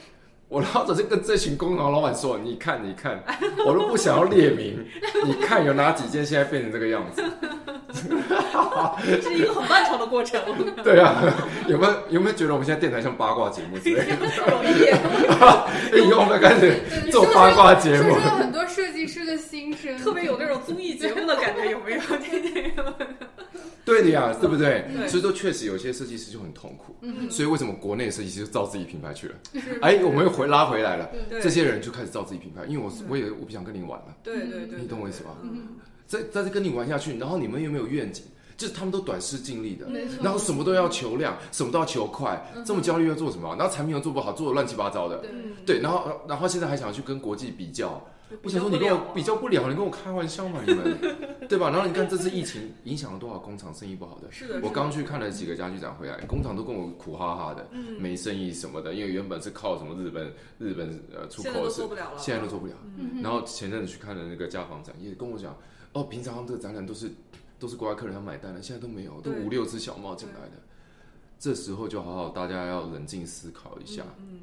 [0.49, 3.23] 我老早就跟这群工厂老板说，你看，你看，
[3.67, 4.79] 我都不想要列名，
[5.27, 7.23] 你看有哪几件现在变成这个样子？
[9.23, 10.41] 是一个很漫长的过程，
[10.85, 11.23] 对啊，
[11.67, 14.07] 有没有有没有觉得我们现在电台像八卦节目之类的？
[14.07, 14.97] 有一点，
[15.93, 18.17] 哎以后我们开始做八卦节目
[18.69, 22.01] 设计师的心声，特别有那种综艺节目的感觉，有没有？
[22.19, 22.73] 听听
[23.87, 24.85] 对的呀，对不对？
[25.09, 26.97] 所以说，确实有些设计师就很痛苦。
[27.01, 27.31] 嗯。
[27.31, 29.35] 所以为什么国内的设计师就造自己品牌去了？
[29.55, 29.79] 是。
[29.81, 31.41] 哎，我们又回拉回来了，对。
[31.41, 35.31] 这些人就开始造自己品牌，因为我我也我不想跟你玩了，对对对，你懂我意思吧？
[35.43, 35.69] 嗯，
[36.07, 38.25] 再再跟你玩下去，然后你们又没有愿景，
[38.57, 39.87] 就是他们都短视尽力的，
[40.21, 43.55] 然后什么都要求量，什么都要求快，这么焦虑要做什么？
[43.57, 45.23] 然后产品又做不好，做的乱七八糟的，
[45.65, 48.05] 对，然后然后现在还想去跟国际比较，
[48.43, 50.99] 我想说你跟我比较不了，你跟我开玩笑嘛，你们，
[51.49, 51.71] 对吧？
[51.71, 62.75] 然后你看这次疫情影响了多少工厂生意不好的，是的，我刚去看了几个家具展回来，工厂都跟我苦哈哈的，嗯，没生意什么的，因为原本是靠什么日本日本呃出现在都口是做不了了，现在都做不了。
[62.97, 63.23] 嗯。
[63.23, 65.57] 然后前阵子去看了那个家纺展，也跟我讲，
[65.93, 67.11] 哦，平常他们这个展览都是
[67.61, 70.53] 都是国外客人要买单的，现在都没有，都五六只小猫进来的。
[71.39, 74.41] 这时候就好好大家要冷静思考一下，嗯，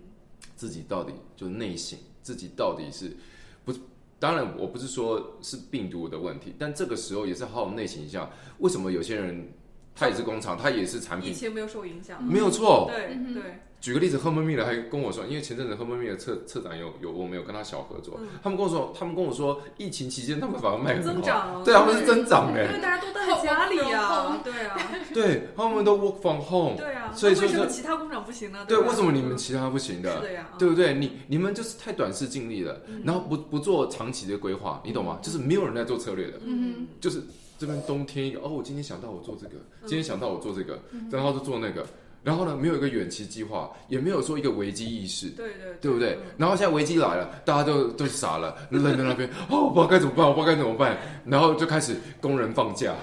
[0.55, 3.17] 自己到底就内省，自己到底是
[3.65, 3.73] 不？
[4.19, 9.51] 当然，我不是说是病毒的问题，但这个时候也是好好内省一下，为什么有些人
[9.93, 24.79] 他也是工厂，他也是产品，以前没有受影响，没有错，对嗯对，举个例子，赫门密尔还跟我说，因为前阵子赫门密尔策策展有有我们有跟他小合作，他们跟我说，他们跟我说，疫情期间他们反而卖很好，增长，对，他们是增长因哎，为大家都待在家里啊，对啊，
[25.13, 28.65] 对，他们都 work from home，对啊，所以为什么其他工厂不行呢？
[28.69, 30.15] 对，为什么你们其他不行的？
[30.15, 30.93] 是的呀，对不对？
[30.93, 35.19] 你你们就是太短视尽力了，然后不不做长期的规划，你懂吗？
[35.21, 37.21] 就是没有人在做策略的，嗯就是
[37.59, 40.79] 这边冬天一个哦，我今天想到我做这个，今天想到我做这个，
[41.11, 41.85] 然后就做那个，
[42.23, 45.27] 然后呢，没有一个远期计划，也没有说一个危机意识。
[45.31, 46.17] 对对对不对？
[46.37, 52.95] 然后现在危机来了，大家都都傻了，愣在那边， 哦，我不知道该怎么办，我不知道该怎么办，然后就开始工人放假，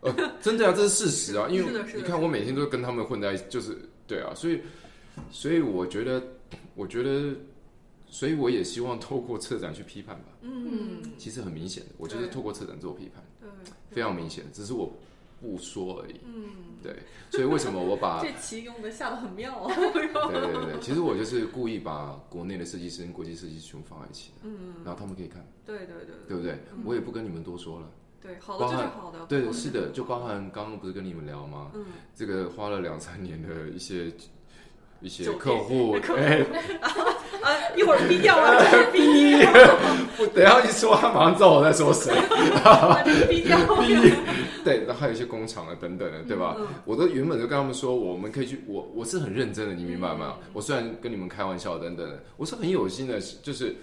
[0.00, 0.12] 呃，
[0.42, 4.60] 真的啊，这是事实啊，因为你看我每天都跟他们混在就是对啊，所以
[5.30, 6.20] 所以我觉得，
[6.74, 7.32] 我觉得，
[8.08, 10.24] 所以我也希望透过策展去批判吧。
[10.42, 14.92] 嗯，其实很明显的，我就是透过策展做批判，对，非常明显，只是我
[15.44, 16.20] 不说而已。
[16.24, 16.96] 嗯，对，
[17.30, 26.58] 所以为什么我把 这棋用的下的很妙 啊，对对对对，其实我就是故意把国内的设计师跟国际设计师全部放在一起的，嗯，然后他们可以看，对对对对不对？
[26.84, 27.90] 我也不跟你们多说了。
[28.22, 31.70] 对，好的就是包好的，对，是的，就包含刚刚不是跟你们聊吗？
[31.74, 31.84] 嗯，
[32.14, 34.10] 这个花了两三年的一些
[35.04, 36.38] 一些客户， 客户哎，
[37.42, 39.36] 啊，一会儿逼掉了，逼，
[40.16, 42.12] 不，等一下一说，他马上知道我在说谁。
[42.64, 43.42] 把这个逼，
[44.64, 46.56] 对，然后还有一些工厂啊等等的，对吧？
[46.58, 50.36] 嗯我都原本就跟他们说，我们可以去，我我是很认真的，你明白吗？
[50.40, 53.76] 嗯我虽然跟你们开玩笑等等的，我是很有心的，就是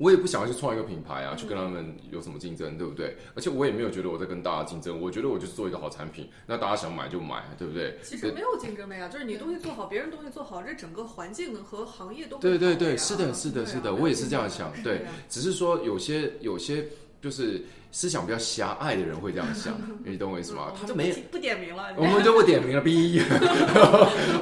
[0.00, 3.14] 我也不想要去创一个品牌啊，去跟他们有什么竞争，对不对？
[3.34, 7.98] 而且我也没有觉得我在跟大家竞争，我觉得我就是做一个好产品，那大家想买就买，对不对？
[8.02, 16.88] 其实没有竞争的呀，就是你东西做好，别人东西做好，这整个环境和行业都会对对对，是的，是的，是的，我也是这样想，对，只是说有些有些
[17.20, 20.86] 就是思想比较狭隘的人会这样想，你懂我意思吗嗯？
[20.88, 23.20] 他没就不提不点名了，我们就不点名了， B，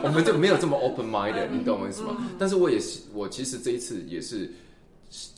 [0.04, 2.16] 我们就没有这么 open minded，你懂我意思吗？
[2.20, 4.52] 嗯但是我也是，我其实这一次也是，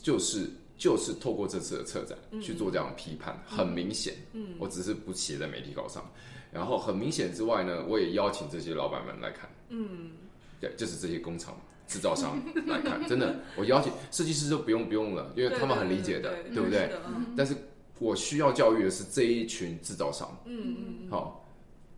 [0.01, 4.55] 就是就是透过这次的策展去做这样的批判，很明显，嗯。
[4.59, 6.09] 我只是不写在媒体稿上，
[6.51, 10.11] 然后很明显之外呢，我也邀请这些老板们来看，嗯，
[10.59, 11.55] 对，就是这些工厂。
[11.87, 16.89] 制造商来看，真的，我邀请设计师就不用不用了，因为他们很理解的，对对不对
[17.35, 17.53] 但是
[17.99, 21.45] 我需要教育的是这一群制造商，嗯嗯好、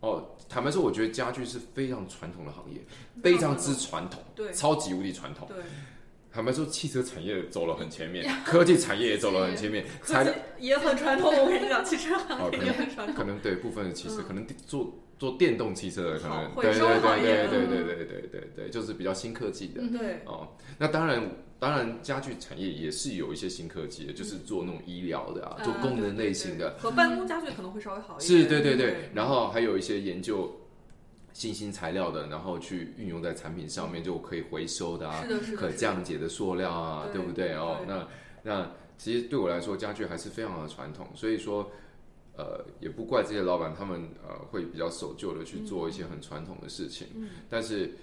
[0.00, 2.80] 哦，坦白说，我觉得家具是非常传统的行业，
[3.22, 4.52] 非常之传统，对。
[4.52, 5.56] 超级无敌传统嗯，。
[5.58, 5.64] 对，
[6.34, 13.14] 坦白说，汽车产业走了很前面，科技产业也走了很前面，材料科技也很传统，我跟你讲，汽车哦行业也很传统。
[13.14, 19.80] 可能对部分的汽车，嗯可能做做电动汽车的可能，对对对对对嗯对对对对对，就是比较新科技的。
[19.96, 21.30] 对，哦，那当然，
[21.60, 28.40] 当然，家具产业也是有一些新科技的，就是做那种医疗的啊，做啊功能类型的，和办公家具可能会稍微好一点。
[28.42, 30.63] 是，对对对，然后还有一些研究
[31.34, 37.52] 新兴材料的，然后去运用在产品上面，就可以回收的啊是，的，是的，可降解的塑料啊，对对不对？
[37.52, 38.08] 哦，对那
[38.42, 41.70] 那其实对我来说，家具还是非常的传统，所以说。
[42.36, 47.94] 呃，也不怪这些老板，他们呃会比较守旧的去做一些很传统的事情，嗯但是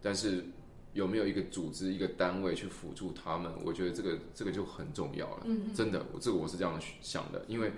[0.00, 0.42] 但是
[0.94, 3.52] 有没有一个组织、一个单位去辅助他们？
[3.62, 5.42] 我觉得这个这个就很重要了。
[5.44, 7.70] 嗯真的，我这个我是这样想的，因为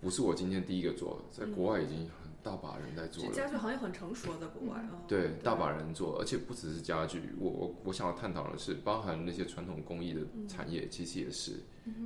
[0.00, 3.32] 不是我今天第一个做，在国外已经很大把人在做了。
[3.32, 5.02] 家具行业很成熟，在国外啊。
[5.08, 7.34] 对，大把人做，而且不只是家具。
[7.40, 11.52] 我我我想要探讨的是，包含那些传统工艺的产业，其实也是。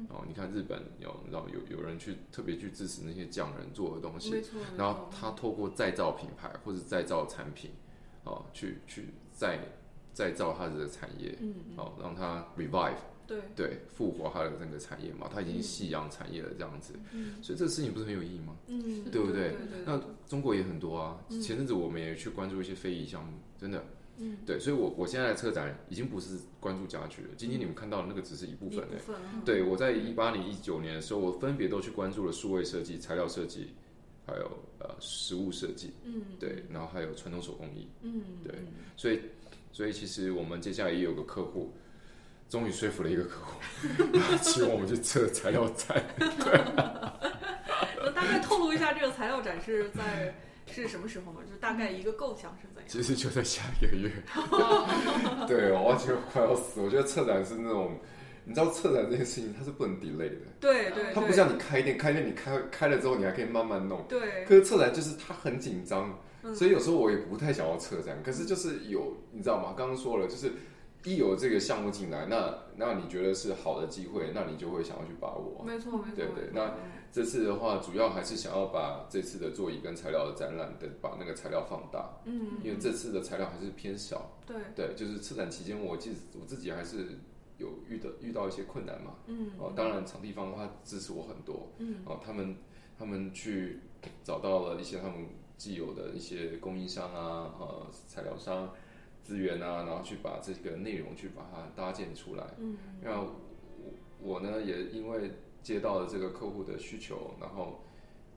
[0.09, 4.61] 哦，你看日本有，你知道有有人去特别去支持那些匠人做的东西，没错。
[4.77, 7.73] 然后他透过再造品牌或者再造产品，
[8.25, 9.59] 哦，去去再
[10.13, 12.97] 再造他的产业，嗯，哦，让他 revive，
[13.29, 16.95] 对，对，复活它的那个产业嘛，它已经夕阳产业了这样子，
[17.43, 18.57] 所以这个事情不是很有意义吗？
[18.67, 19.51] 嗯，对不对？
[19.51, 19.51] 对？
[19.51, 23.85] 对，那中国也很多啊，前阵子我们也去关注一些非遗项目，真的，
[24.17, 28.97] 嗯，对，所以我我现在的策展已经不是关注家具了，今天你们看到的那个只是一部分的。
[28.97, 33.69] 部分啊，对，我在一八年、一九年的时候，我分别都去关注了数位设计、材料设计，
[34.27, 38.55] 还有呃实物设计，嗯，对，然后还有传统手工艺，嗯，对
[38.97, 39.21] 所以
[39.71, 41.71] 所以其实我们接下来也有个客户，
[42.49, 43.61] 终于说服了一个客户，
[44.43, 46.03] 请我们去测材料展。
[48.01, 50.35] 我大概透露一下这个材料展是在
[50.67, 51.41] 是什么时候吗？
[51.47, 52.85] 就是大概一个构想是怎样？
[52.87, 54.11] 其实就在下一个月。
[55.47, 56.81] 对，我完全快要死。
[56.81, 57.99] 我觉得策展是那种，
[58.45, 64.05] 你知道策展这件事情它是不能 delay 的，对对，对它不像你开店，开店你开开了之后你还可以慢慢弄。
[64.09, 68.23] 对，可是策展就是它很紧张，嗯所以有时候我也不太想要策展。
[68.25, 69.75] 可是就是有，你知道吗？
[69.77, 70.53] 刚刚说了，就是
[71.09, 75.65] 一有这个项目进来，那那你觉得是好的机会，那你就会想要去把握。
[75.65, 76.75] 没错，没错，对对那
[77.11, 84.33] 这次的话，主要还是想要把这次的座椅跟材料的展览的把那个材料放大，嗯，因为这次的材料还是偏小。
[84.47, 87.07] 对，对，就是策展期间，我记我自己还是
[87.57, 89.15] 有遇到遇到一些困难嘛。
[89.29, 91.73] 嗯，哦，当然场地方的话支持我很多。
[91.79, 92.57] 嗯，哦，他们
[92.99, 93.81] 他们去
[94.23, 98.71] 找到了一些他们既有的一些供应商啊，呃，材料商
[99.29, 102.55] 资源啊，然后去把这个内容去把它搭建出来。
[102.57, 103.35] 嗯，那我
[104.23, 107.85] 我呢也因为接到了这个客户的需求，然后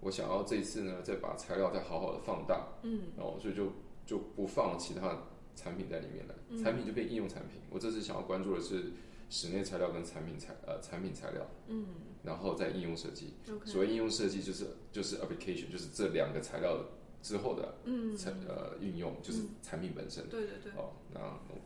[0.02, 3.72] 我想要这一次呢再把材料再好好的放大，嗯，然后所以就
[4.06, 5.18] 就不放其他
[5.56, 7.62] 产品在里面了，嗯产品就变应用产品。
[7.70, 8.92] 我这次想要关注的是
[9.30, 11.86] 室内材料跟产品材呃产品材料，嗯
[12.22, 13.34] 然后再应用设计。
[13.50, 16.78] ，OK，所谓应用设计就是就是 application，就是这两个材料
[17.22, 20.28] 之后的嗯，产呃运用，就是产品本身。
[20.30, 21.20] 对对对，哦，那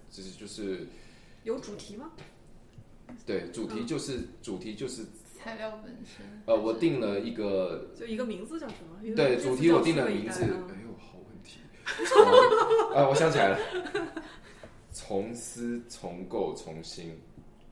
[0.10, 0.88] 其实就是
[1.44, 2.12] 有主题吗？
[3.26, 5.04] 对主题就是、主题就是
[5.38, 6.26] 材料本身。
[6.46, 9.16] 呃，我定了一个就一个名字叫什么？
[9.16, 10.56] 对主题我定了名字，哎呦，
[11.00, 11.60] 好问题。
[12.08, 12.24] 从
[12.98, 13.60] 啊，我想起来了，
[14.92, 17.16] 重思、重构、重新。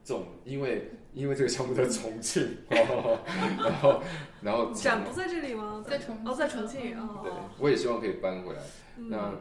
[0.06, 4.02] 重，因为因为这个项目在重庆， 然后
[4.42, 5.84] 然后展不在这里吗？
[5.88, 6.94] 在重哦，在重庆对
[7.32, 8.62] 哦，，我也希望可以搬回来。
[8.98, 9.10] 嗯。
[9.10, 9.32] 那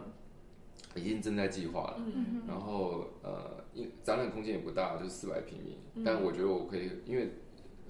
[0.95, 1.97] 已经正在计划了。
[1.99, 2.43] 嗯。
[2.47, 6.05] 然后呃，因展览空间也不大，就是四百平米，嗯。
[6.05, 7.25] 但我觉得我可以，因为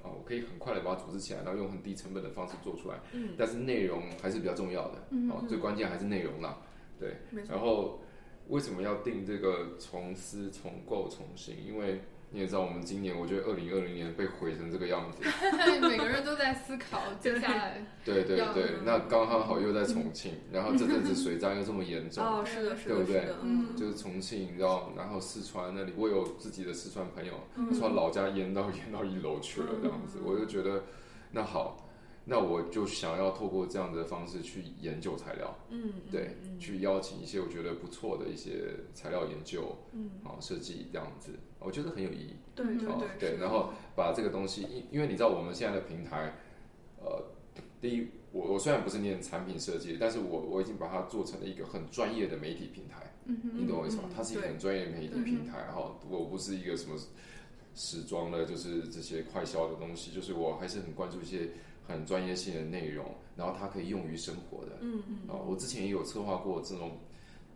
[0.05, 2.99] 啊、我可以很快的把它组织起来，然后用很低成本的方式做出来。
[3.13, 5.31] 嗯，但是内容还是比较重要的，嗯。
[5.31, 6.59] 哦，最关键还是内容啦。
[6.99, 7.17] 对，
[7.49, 8.01] 然后
[8.49, 11.57] 为什么要定这个重思、重构、重新？
[11.65, 12.01] 因为
[12.33, 15.19] 你也知道，我们今年我觉得二零二零年被毁成这个样子。
[15.87, 17.87] 每个人都在思考接下来。
[18.05, 30.83] 对对对，那刚刚好又在重庆，然后这阵子水灾又这么严重，哦，是的，是的，对不对，嗯就是重庆，你知道，然后四川那里，我有自己的四川朋友，嗯他说老家淹到淹到一楼去了，这样子，我就觉得
[31.31, 31.92] 那好，
[32.25, 42.37] 那我就想要透过这样的方式去研究材料，嗯，对，去邀请一些我觉得不错的一些材料研究，嗯，啊，设计这样子，我觉得很有意义。
[42.55, 46.35] 对对哦对，然后把这个东西，因因为你知道我们现在的平台，
[47.01, 47.25] 呃，
[47.81, 54.13] 第一，我我虽然不是念产品设计，但是我我已经把它做成了一个很专业的媒体平台，嗯哼你懂我意思吗嗯？
[54.15, 56.97] 它是一个很专业的媒体平台，然后我不是一个什么
[57.75, 61.49] 时装的，就是这些快销的东西，就是我还是很关注一些
[61.93, 63.05] 很专业性的内容，
[63.37, 64.79] 然后它可以用于生活的。
[64.81, 66.99] 嗯嗯啊，我之前也有策划过这种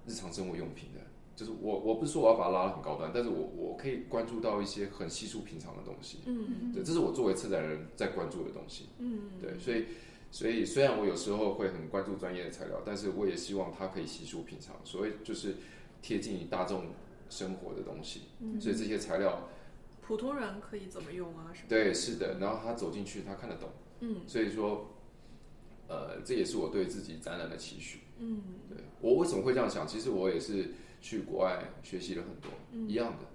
[0.06, 1.00] 日常生活用品的，
[1.34, 6.18] 就是我我不是说我要把它拉得很高端，但是我我可以关注到一些很稀疏平常的东西。
[6.26, 8.90] 嗯嗯对，这是我作为策展人在关注的东西。
[8.98, 9.86] 嗯，对，所以
[10.30, 15.56] 所以虽然我有时候会很关注专业的材料，但是我也希望它可以稀疏平常，所以就是
[16.00, 16.86] 贴近于大众
[17.28, 18.22] 生活的东西。
[18.40, 19.48] 嗯所以这些材料，
[20.02, 21.50] 普通人可以怎么用啊？
[21.52, 21.66] 什么？
[21.68, 23.68] 对，是的，然后他走进去，他看得懂。
[24.00, 24.88] 嗯所以说，
[25.88, 28.00] 呃，这也是我对自己展览的期许。
[28.18, 29.86] 嗯对我为什么会这样想？
[29.86, 30.70] 其实我也是
[31.00, 33.26] 去国外学习了很多，嗯一样的。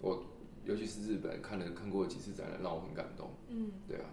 [0.00, 0.24] 我
[0.64, 3.30] 尤其是日本看了看过几次展览，让我很感动。
[3.48, 4.04] 嗯，对啊，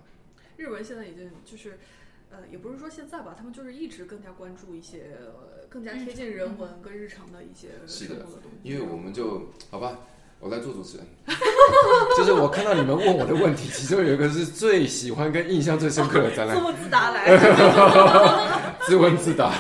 [0.57, 1.77] 日文现在已经就是。
[2.35, 8.67] 呃，也不是说现在吧，他们就是一直更加关注一些、呃、更加贴近人文跟日常的一些是的生活的东西。
[8.67, 9.99] 因为我们就好吧，
[10.43, 11.07] 我在做主持人。
[12.17, 17.37] 就是我看到你们问我的问题，其中有一个是最喜欢跟印象最深刻的展览自，问自答来，
[18.85, 19.51] 自问自答。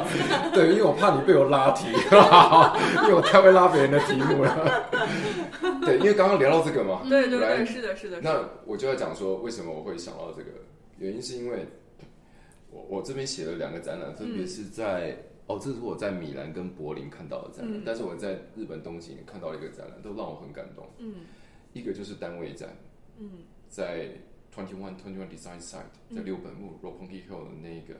[0.52, 4.88] 对，因为我怕你被我拉题，因为我太会拉别人的题目了。
[5.84, 8.20] 对，因为刚刚聊到这个嘛，对对来对，是的，是的，是的。
[8.20, 10.50] 那我就要讲说，为什么我会想到这个？
[10.98, 11.66] 原因是因为
[12.70, 15.16] 我我这边写了两个展览，分别是在、
[15.46, 17.82] 哦，这是我在米兰跟柏林看到的展览，嗯。
[17.86, 20.88] 但是我在日本东京也看到了一个展览，都让我很感动。
[20.98, 21.26] 嗯。
[21.72, 22.76] 一个就是单位展，
[23.18, 23.30] 嗯。
[23.68, 24.08] 在
[24.54, 25.84] Twenty One Twenty One Design Site，
[26.14, 27.94] 在六本木 Roppongi Hill 的那一个，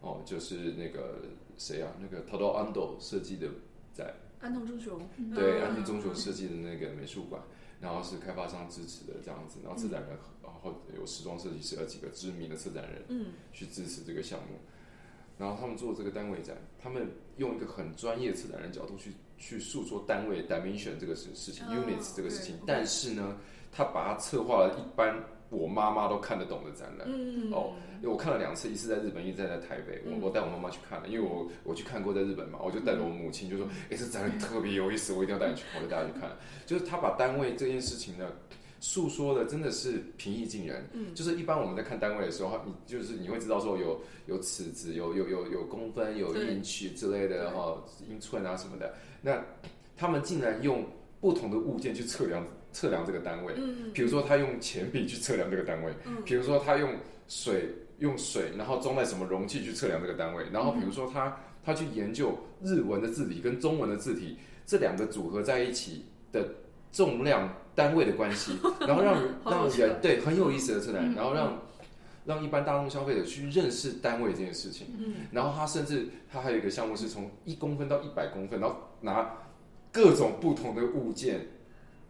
[0.00, 1.20] 哦，就是那个
[1.56, 3.48] 谁啊，那个 Tado Ando 设计的
[3.94, 4.98] 展，安藤忠雄，
[5.34, 5.62] 对，嗯。
[5.62, 7.40] 安藤忠雄设计的那个美术馆，
[7.80, 10.10] 然后是开发商支持的这样子，然后策展人，
[10.42, 13.26] 然后有时装设计师，有几个知名的策展人嗯。
[13.52, 14.58] 去支持这个项目，
[15.38, 23.36] 然后他们做这个单位展，他们用一个很专业策展人角度去去诉说单位 dimension 这个事事情、哦 units 这个事情，但是呢，
[23.70, 25.14] 他把它策划了一般
[25.50, 27.06] 我妈妈都看得懂的展览。
[27.10, 27.72] 嗯哦
[28.02, 30.02] 因为我看了两次，一次在日本，一次在台北。
[30.04, 36.36] 我我带我妈妈去看了，因为我我去看过在日本嘛，我就带着我母亲就说：“哎、这展览特别有意思，我一定要带你去看。”我就带她去看。
[36.66, 38.28] 就是他把单位这件事情呢，
[38.82, 40.84] 诉说的真的是平易近人。
[40.92, 41.14] 嗯。
[41.14, 46.48] 就是一般我们在看单位的时候，你就是你会知道说有有尺子、有有有有公分、有对。
[46.48, 47.80] 英尺之类的哈，
[48.10, 48.92] 英寸啊什么的。
[49.20, 49.40] 那
[49.96, 50.84] 他们竟然用
[51.20, 53.54] 不同的物件去测量测量这个单位。
[53.56, 53.92] 嗯。
[53.92, 56.20] 比如说他用铅笔去测量这个单位，嗯。
[56.24, 56.92] 比如说他用
[57.28, 57.68] 水
[58.00, 66.52] 用水，然后装在什么容器去测量这个单位，然后比如说他他去研究日文的字体跟中文的字体这两个组合在一起的
[66.90, 68.52] 重量单位的关系，
[68.86, 71.14] 然后让让人对很有意思的出来，嗯。
[71.14, 71.62] 然后让
[72.24, 74.86] 让一般大众消费者去认识单位这件事情。
[74.98, 75.14] 嗯。
[75.32, 79.38] 然后他甚至他还有一个项目是从一公分到一百公分，然后拿
[79.90, 81.46] 各种不同的物件，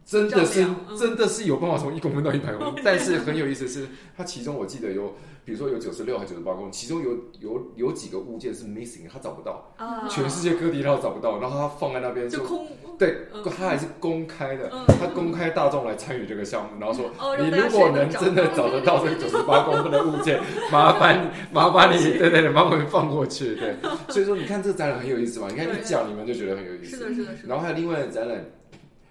[0.05, 0.97] 真的是嗯。
[0.97, 2.83] 真的是有办法从一公分到一百公分。
[2.85, 3.87] 但是很有意思的是，
[4.17, 12.39] 它其中我记得有，比如说有九十六还九十八公分，其中有有有几个物件是 missing，他找不到，啊，全世界各地他都找不到，然后他放在那边就。
[12.39, 12.67] 就空
[12.99, 14.85] 对嗯，他还是公开的，嗯。
[15.01, 20.41] 他公开大众来参与这个项目，然后说哦，你如果能真的找得到这个九十八公分的物件，
[20.71, 23.57] 麻烦你麻烦你，对对对，麻烦你放过去。
[23.57, 23.75] 对，
[24.09, 26.97] 所以说你看这个展览很有意思嘛，你看一讲你们就觉得很有意思。
[26.97, 28.45] 是的，是的，是的，然后还有另外的展览，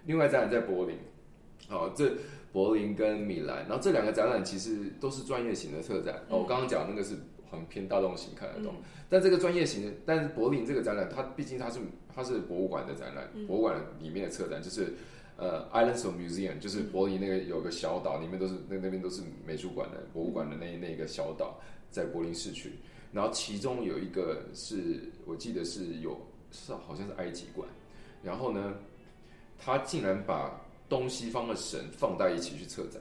[0.06, 0.96] 另外展览在柏林，
[1.68, 2.12] 好、这
[2.52, 6.16] 柏林跟米兰，然后这两个展览其实都是专业型的策展。
[6.28, 7.14] 哦，我刚刚讲那个是
[7.50, 11.78] 很偏大众型看得懂，嗯但这个专业型的，但是柏林这个展览，它毕竟它是
[12.14, 14.94] 它是博物馆的展览，嗯博物馆里面的策展就是。
[15.38, 21.58] 呃，Islands of Museum 就是柏林那个有个小岛，里面都是那那边都是美术馆的博物馆的那那个小岛，
[21.90, 22.74] 在柏林市区。
[23.12, 26.16] 然后其中有一个是我记得是有
[26.52, 27.66] 是好像是埃及馆，
[28.22, 28.74] 然后呢，
[29.64, 33.00] 他竟然把东西方的神放在一起去策展，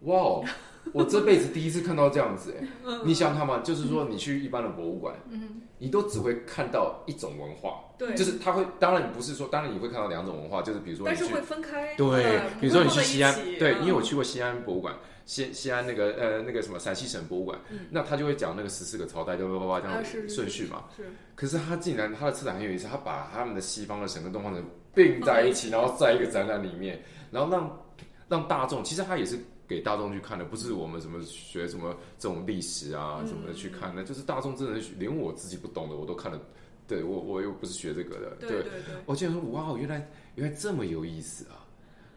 [0.00, 0.44] 哇哦！
[0.92, 2.66] 我这辈子第一次看到这样子哎，
[3.04, 5.62] 你想想看嘛，就是说你去一般的博物馆，嗯。
[5.80, 13.80] 你都只会看到一种文化，对，就是他会，当然你不是说，当然你会看到两种文化，就是比如说你去但是会分开，对呃，比如说你去西安对，嗯。
[13.82, 17.56] 因为我去过西安博物馆，西西安那个呃那个什么陕西省博物馆，
[17.90, 20.86] 那他就会讲那个十四个朝代，就叭叭叭这样顺序嘛。
[20.96, 21.04] 是。
[21.36, 24.68] 可是他竟然他的策展很有意思，他把他们的西方的神跟东方的神
[24.98, 27.80] 并在一起，然后在一个展览里面，然后让
[28.28, 29.38] 让大众，其实他也是
[29.68, 36.40] 给大众去看的，不是我们什么学什么这种历史啊什么的去看的，就是大众真的连我自己不懂的我都看了，
[36.88, 38.62] 对我我又不是学这个的，对对。
[38.62, 38.72] 对，
[39.06, 41.64] 我竟然说哇，原来原来这么有意思啊！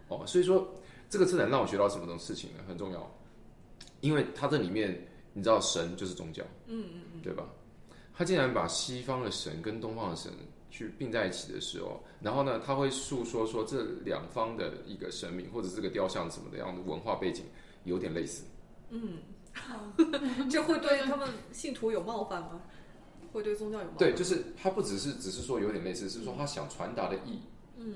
[0.07, 0.67] 哦，所以说
[1.07, 2.63] 这个车展让我学到什么种事情呢？
[2.67, 3.15] 很重要，
[3.99, 7.45] 因为它这里面你知道神就是宗教，嗯嗯嗯，对吧？
[8.13, 10.31] 他竟然把西方的神跟东方的神
[10.71, 17.45] 去并在一起的时候，然后呢，他会诉说说这两方的一个神明或者这个雕像什么的样的文化背景
[17.83, 18.45] 有点类似，
[18.89, 19.19] 嗯
[20.49, 22.61] 这会对他们信徒有冒犯吗？
[23.33, 23.99] 会对宗教有冒犯？
[23.99, 27.41] 对，就是他不只是只是说有点类似，是说他想传达的意。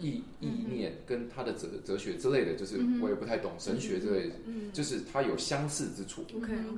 [0.01, 4.35] 意意念跟他的哲哲学之类的，就是我也不太懂神学之类的，
[4.73, 6.23] 就是他有相似之处。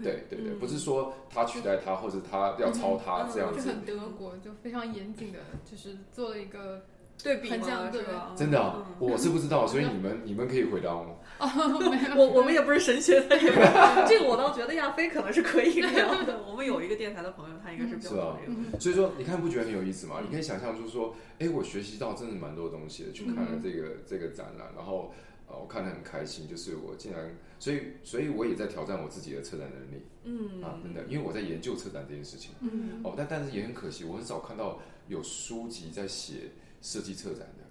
[0.03, 5.39] 对对对，不是说他取代他或者他要抄他这样子，就很德国，就非常严谨的，
[5.69, 6.83] 就是做了一个
[7.24, 8.34] 对比嘛很像是吧？
[8.36, 11.20] 真的我是不知道，所以你们你们可以回答我。
[11.39, 13.53] 我我们也不是神学的人，
[14.07, 16.41] 这个我倒觉得亚飞可能是可以聊的。
[16.49, 18.80] 我们有一个电台的朋友，他应该是比较是吧懂这个。
[18.80, 20.15] 所以说，你看不觉得很有意思吗？
[20.24, 25.13] 你可以想象，就是说，哎，我学习到真的蛮多东西的，去看了这个、这个展览，然后
[25.47, 32.51] 呃，我看得很开心，就是我竟然，所以所以我也在挑战我自己的策展能力嗯啊，真的，因为我在研究策展这件事情。
[32.61, 36.49] 嗯哦，但但是也很可惜，我很少看到有书籍在写
[36.82, 37.63] 设计策展的，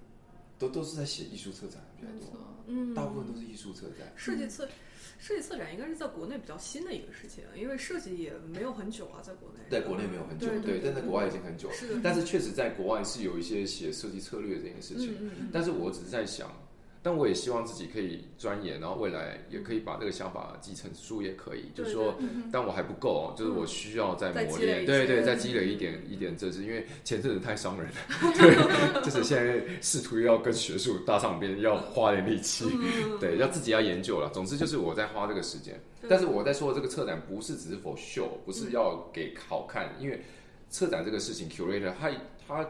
[0.58, 4.12] 都都是在写艺术策展比较多，嗯，大部分都是艺术策展。
[4.16, 4.68] 设计策
[5.18, 9.60] 设计策展应该是在国内比较新的一个事情，因为设计也没有很久啊，在国内。
[9.70, 11.74] 在国内没有很久，对对但在国外已经很久了。
[11.74, 11.88] 是。
[11.94, 15.48] 的，但是确实在国外是有一些写设计策略这件事情，嗯嗯。
[15.52, 16.50] 但是我只是在想，
[17.06, 22.12] 但我也希望自己可以钻研，然后未来也可以把这个想法继承书，也可以，就是说，
[22.50, 27.94] 但我还不够，就是我需要再磨练，对对，再积累一点一点知识，因为前阵子太伤人了，
[28.34, 32.64] 对，就是现在试图要跟学术搭上边，要花点力气，
[33.20, 34.28] 对，要自己要研究了。
[34.30, 40.20] 总之就是我在花这个时间，但是我在说的这个策展不是只是 for show，不是要给好看，因为
[40.70, 42.10] 策展这个事情，curator 他
[42.48, 42.68] 他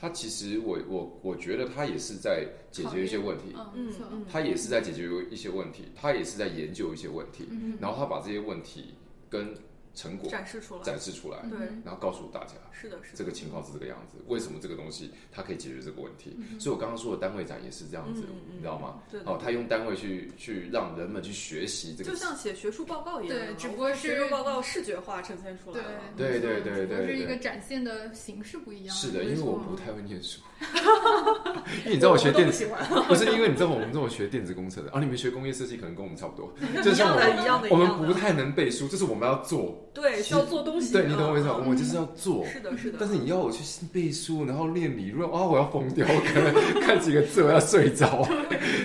[0.00, 7.48] 他其实我我我觉得他也是在解决一些问题，嗯，没错，嗯他也是在解决一些问题，他也是在研究一些问题，
[7.80, 8.94] 然后他把这些问题
[9.28, 9.52] 跟
[9.98, 10.82] 成果展示出来。
[10.82, 12.54] 展示出来，对，然后告诉大家。
[12.70, 13.16] 是的，是的。
[13.16, 16.36] 这个情况是这个样子，为什么这个东西它可以解决这个问题？
[16.60, 18.22] 所以我刚刚说的单位展也是这样子，
[18.54, 19.02] 你知道吗？
[19.10, 26.00] 对对哦，他用单位去去让人们去学习这个就像写学术报告一样，对只不过是学术报告视觉化呈现出来了。
[26.16, 28.94] 对对对对就是一个展现的形式不一样。
[28.94, 30.40] 是的，因为我不太会念书，
[31.84, 40.92] 因为你知道我学电子，不， 不是因为你知道我们这种学电子工程的，啊，你们学工业设计可能跟我们差不多，就像我们，一样的，我们不太能背书，这是我们要做，对，需要做东西。
[40.92, 41.56] 对你懂我意思吗？
[41.60, 42.44] 嗯我就是要做。
[42.46, 42.98] 是的，是的。
[43.00, 48.26] 但是你要我去背书，然后练理论，啊，我要疯掉，我可能 看几个字我要睡着。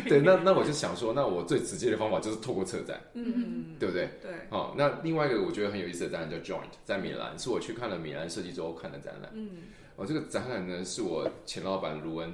[0.07, 4.09] 对，那那我就想说，那我最直接的方法就是透过车展，嗯嗯对不对？
[4.21, 9.31] 对，好，那另外一个我觉得很有意思的展览叫 Joint，在米兰，是我去看了米兰设计周看的展览。
[9.33, 9.49] 嗯
[9.95, 12.31] 哦，这个展览呢是我前老板卢恩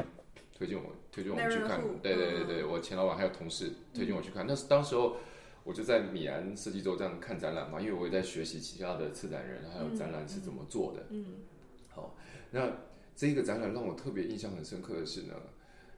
[0.58, 4.46] 推荐我推荐我们去看对对对对，我前老板还有同事推荐我去看。
[4.48, 5.18] 那是当时候
[5.64, 11.06] 我就在米兰设计周这样看展览嘛，因为我也在学习其他的策展人还有展览是怎么做的。
[11.10, 11.26] 嗯
[11.90, 12.16] 好，
[12.52, 12.72] 那
[13.16, 15.34] 这一个展览让我特别印象很深刻的是呢，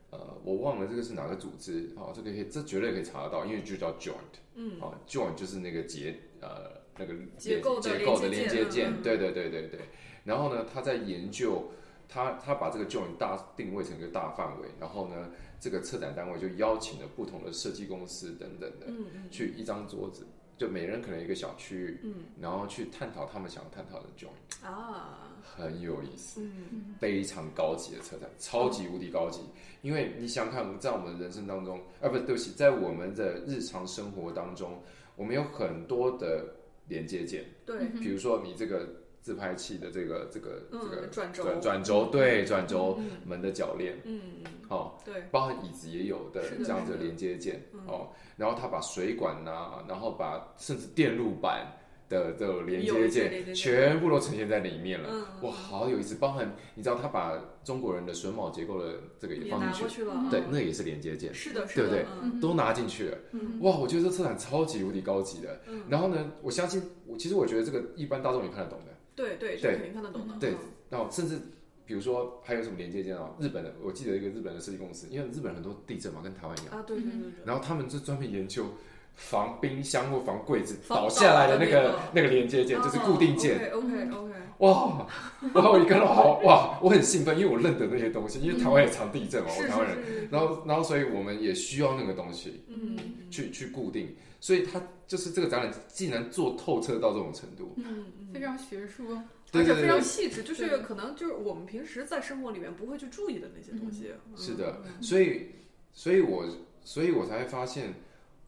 [0.09, 9.79] 呃，我忘了这个是哪个组织，好、这个可以，这绝对可以查得到，因为就叫 joint，嗯，啊、j o i n t 就是那个结呃那个结构结构的连接件对对对对对。
[10.23, 11.71] 然后呢，他在研究，
[12.07, 15.31] 他他把这个 joint 大定位成一个大范围，然后呢，
[15.61, 19.29] 这个策展单位就邀请了不同的设计公司等等的，嗯嗯。
[19.29, 20.25] 去一张桌子，
[20.57, 22.15] 就每人可能一个小区域，嗯。
[22.41, 26.41] 然后去探讨他们想要探讨的 joint，啊，很有意思。
[26.41, 26.95] 嗯。
[26.99, 29.39] 非常高级的策展，超级无敌高级。
[29.83, 34.81] 因为你想想看，在我们人生当中，啊，不，对不起，在我们的日常生活当中，
[35.15, 36.55] 我们有很多的
[36.87, 38.89] 连接件，对，比如说你这个
[39.21, 43.11] 自拍器的这个这个这个嗯，转轴，转转轴，对，转轴嗯。
[43.25, 46.97] 门的铰链，嗯嗯，哦，对，包含椅子也有的这样子的。
[46.97, 47.81] 连接件嗯。
[47.87, 51.67] 哦，然后他把水管呐、然后把甚至电路板
[52.09, 55.09] 的这种连接件全部都呈现在里面了。
[55.11, 56.15] 嗯，哇，好有意思！
[56.15, 62.05] 包含你知道他把中国人的榫卯结构的这个也也放进去，对嗯，那也是连接件，是的，是对不对
[62.41, 63.17] 都拿进去了。
[63.31, 63.59] 嗯。
[63.61, 65.61] 哇，我觉得这车展超级无敌高级的。
[65.67, 68.90] 嗯，然后呢，我相信我其实我觉得这个一般大众也看得懂的。
[69.15, 70.57] 对对，这对个肯定看得懂的，对嗯
[70.89, 71.39] 然后甚至
[71.85, 73.31] 比如说还有什么连接件啊？
[73.39, 78.65] 日本的，我记得一个日本的设计公司，因为日本很多地震嘛，跟台湾一样，啊，对对对对，然后他们就专门研究
[79.13, 83.71] 防冰箱或防柜子倒下来的那个那个那个连接件，就是固定件。
[83.71, 85.07] ，OK OK OK，哇！
[85.53, 90.05] 然后我一看到好哇，我很兴奋，因为我认得那些东西，因为台湾也常地震嘛，我台湾人。
[90.05, 92.97] 是是，然后，然后，所以我们也需要那个东西嗯。
[93.29, 99.17] 去去固定，所以他就是这个展览竟然做透彻到这种程度，嗯嗯，非常学术。
[99.53, 105.47] 而且非常细致，就是可能就是我们平时在生活里面不会去注意的那些东西，嗯是的，所以，
[105.91, 106.45] 所以我，
[106.85, 107.93] 所以我才会发现，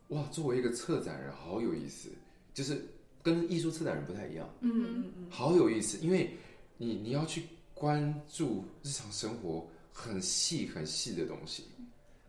[0.09, 2.07] 哇，作为一个策展人，好有意思，
[2.53, 2.85] 就是
[3.23, 6.29] 跟艺术策展人不太一样，嗯嗯嗯，好有意思，因为
[6.77, 7.41] 你你要去
[7.73, 11.63] 关注日常生活很细很细的东西，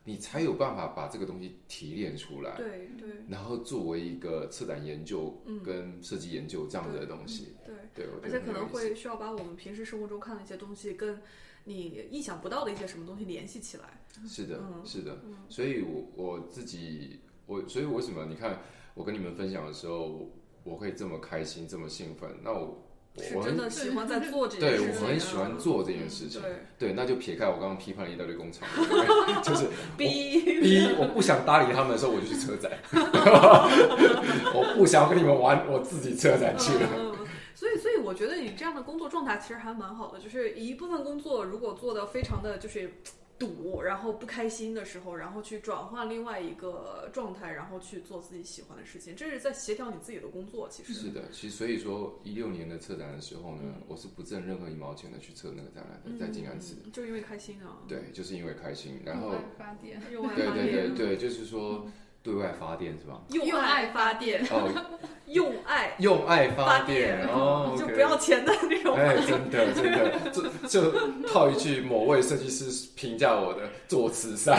[0.04, 2.56] 你才有办法把这个东西提炼出来。
[2.56, 7.74] 对对然后作为一个策展研究嗯跟设计研究这样子的东西，对。
[7.94, 11.16] 对，我而且可能会需要把我们平时生活中看的一些东西，跟
[11.62, 13.84] 你意想不到的一些什么东西联系起来。
[14.28, 15.16] 是的，嗯是的，
[15.48, 18.60] 所以我我自己我所以为什么你看
[18.94, 20.28] 我跟你们分享的时候，
[20.64, 22.28] 我会这么开心这么兴奋？
[22.42, 22.82] 那我
[23.16, 28.66] 是我很真的喜欢在做这件对事情，我很喜欢嗯做这件事情，对，对，那就撇开我刚刚批判了一大堆工厂，
[29.40, 30.40] 就是逼。
[30.60, 32.72] 第一我不想搭理他们的时候，我就去车展
[34.52, 36.88] 我不想跟你们玩，我自己车展去了。
[37.54, 42.94] 所以，所以我觉得你这样的工作状态其实还蛮好的，就是一部分工作如果做的非常的就是
[43.38, 50.68] 堵，然后不开心的时候，然后去转换另外一个状态，然后去做自己喜欢的事情，这是在协调你自己的工作。
[50.70, 56.76] 其实是的，其实所以说一六年的策展的时候呢，我是不挣任何一毛钱的去策那个展览的，在静安寺。
[56.84, 61.86] 嗯就因为开心啊，对，就是因为开心，然后发电，对对，对对，就是说
[62.24, 63.20] 对外发电是吧？
[63.28, 64.72] 用爱发电，哦，
[65.28, 65.94] 用爱。
[65.98, 67.22] 用爱发发电。
[67.28, 68.96] 哦， 就不要钱的那种。
[68.96, 70.90] 哎，真的真的，就就
[71.28, 74.56] 套一句某位设计师评价我的做慈善，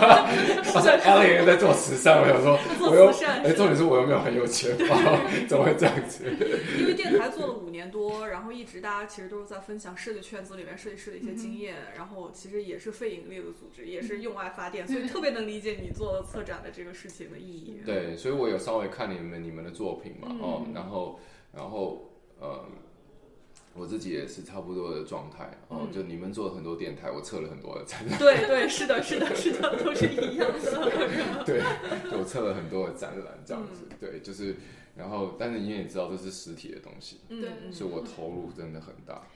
[0.72, 4.96] 好像 Ellen 也在做慈善，我想说我又做慈善哎，重点是我又没有很有钱包，
[5.46, 6.24] 怎么会这样子？
[6.80, 17.80] 因为电台做了五年多，然后一直大家其实都是在分享设计圈子里面设计师的一些经验，然后其实也是非盈利的组织，也是用爱发电，所以特别能理解你做策展的这个事情的意义。
[17.84, 20.40] 对，所以我有稍微看你们你们的作品嘛，嗯。
[20.40, 21.20] 哦，然后
[21.52, 22.64] 然后呃，
[23.74, 25.92] 我自己也是差不多的状态，哦，嗯。
[25.92, 31.44] 就你们做了很多电台，我测了很多的展览，对对，是的，是的，是的，都是一样的。
[31.44, 31.60] 对，
[32.10, 33.96] 就我测了很多的展览，这样子，嗯。
[34.00, 34.56] 对，就是，
[34.96, 39.26] 然后但是你也知道这是实体的东西，嗯，对嗯所以我投入真的很大，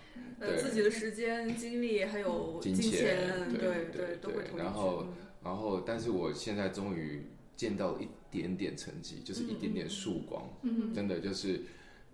[0.41, 0.57] 呃，对。
[0.57, 5.15] 自己的时间、精力还有金钱，对对对然后嗯。
[5.41, 7.25] 然后但是我现在终于
[7.59, 11.61] 见到一点点成绩，就是一点点曙光，嗯真的就是，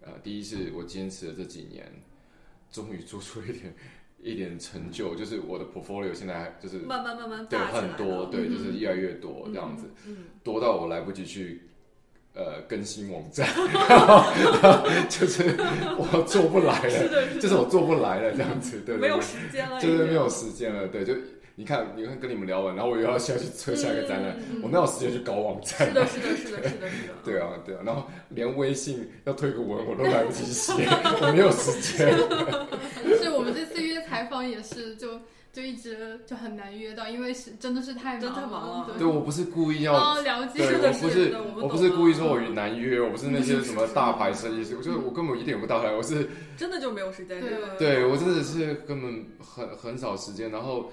[0.01, 1.87] 呃，第一是我坚持了这几年，
[2.73, 3.75] 终于做出一点
[4.23, 11.61] 一点成就， 就是我的 portfolio 现在就是慢慢慢慢对很多，对，就是嗯越来越多这样子，嗯，多到我来不及去
[12.33, 13.47] 呃更新网站，
[15.11, 15.55] 就是
[15.99, 21.15] 我做不来是了，的，就是我做不来了这样子，对，对没有时间了，就是没有时间了，对，就
[21.57, 30.73] 你看，你看跟你们聊完，然后我又要下去测下一个展览，我哪有时间去搞网站、是的，是的，是的，是的，是的，对啊，对啊，然后连微信要推个文我都来不及写，
[31.23, 32.11] 我没有时间。
[33.23, 35.21] 是我们这次约采访也是就
[35.53, 40.65] 就一直就很难约到，因为是真的是太忙太忙了对对我不是故意要，哦，了解。
[40.65, 47.41] 我不是我我不是故意说我难约，我不是那些什么大牌设计师，我就是我根本一点不大牌，我是真的就没有时间。
[47.41, 50.91] 对对我真的是根本很很少时间，然后。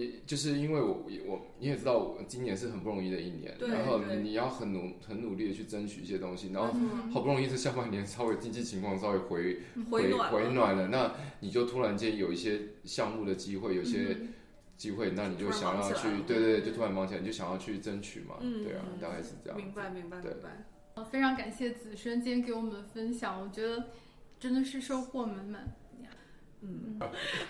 [0.00, 14.28] 也就是因为我我你也知道，我今年是很不容易的一年，然后你你要很努很努力的去争取一些东西，然后嗯好不容易是下半年稍微经济情况稍微回回暖回暖了，那你就突然间有一些项目的机会，有些嗯
[14.76, 19.56] 机会，那你就想要去对对对，就突然忙起来，你就想要去争取嘛，嗯对啊嗯，大概是这样。
[19.56, 20.66] 明白，明白，明白。
[20.94, 23.84] 呃非常感谢子轩今天给我们的分享，我觉得
[24.40, 25.74] 真的是收获满满。
[26.62, 26.98] 嗯，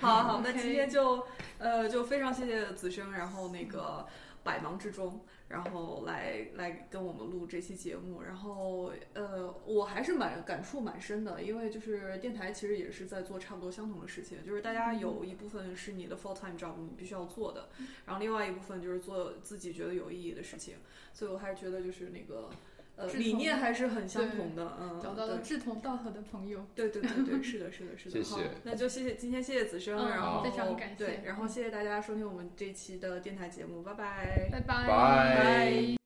[0.01, 1.27] 好好，那今天就
[1.59, 4.07] 呃就非常谢谢子轩，然后那个
[4.43, 17.69] 百忙之中，然后来来跟我们录这期节目，然后呃我还是蛮感触蛮深的，因为就是电台其实也是在做差不多相同的事情，就是大家有一部分是你的 full time job 你必须要做的，
[18.05, 20.75] 然后另外一部分就是做自己觉得有意义的事情，
[21.13, 22.51] 所以我还是觉得就是那个。
[22.97, 28.11] 呃，理念还是很相同的，嗯，找到了志同道合的朋友，对对对对，是的，是的，是的。
[28.11, 34.49] 谢谢好，那就谢谢今天谢谢子轩，嗯然后非常感谢对，然后谢谢大家收听我们这期的电台节目，拜拜。
[34.51, 35.97] 拜拜拜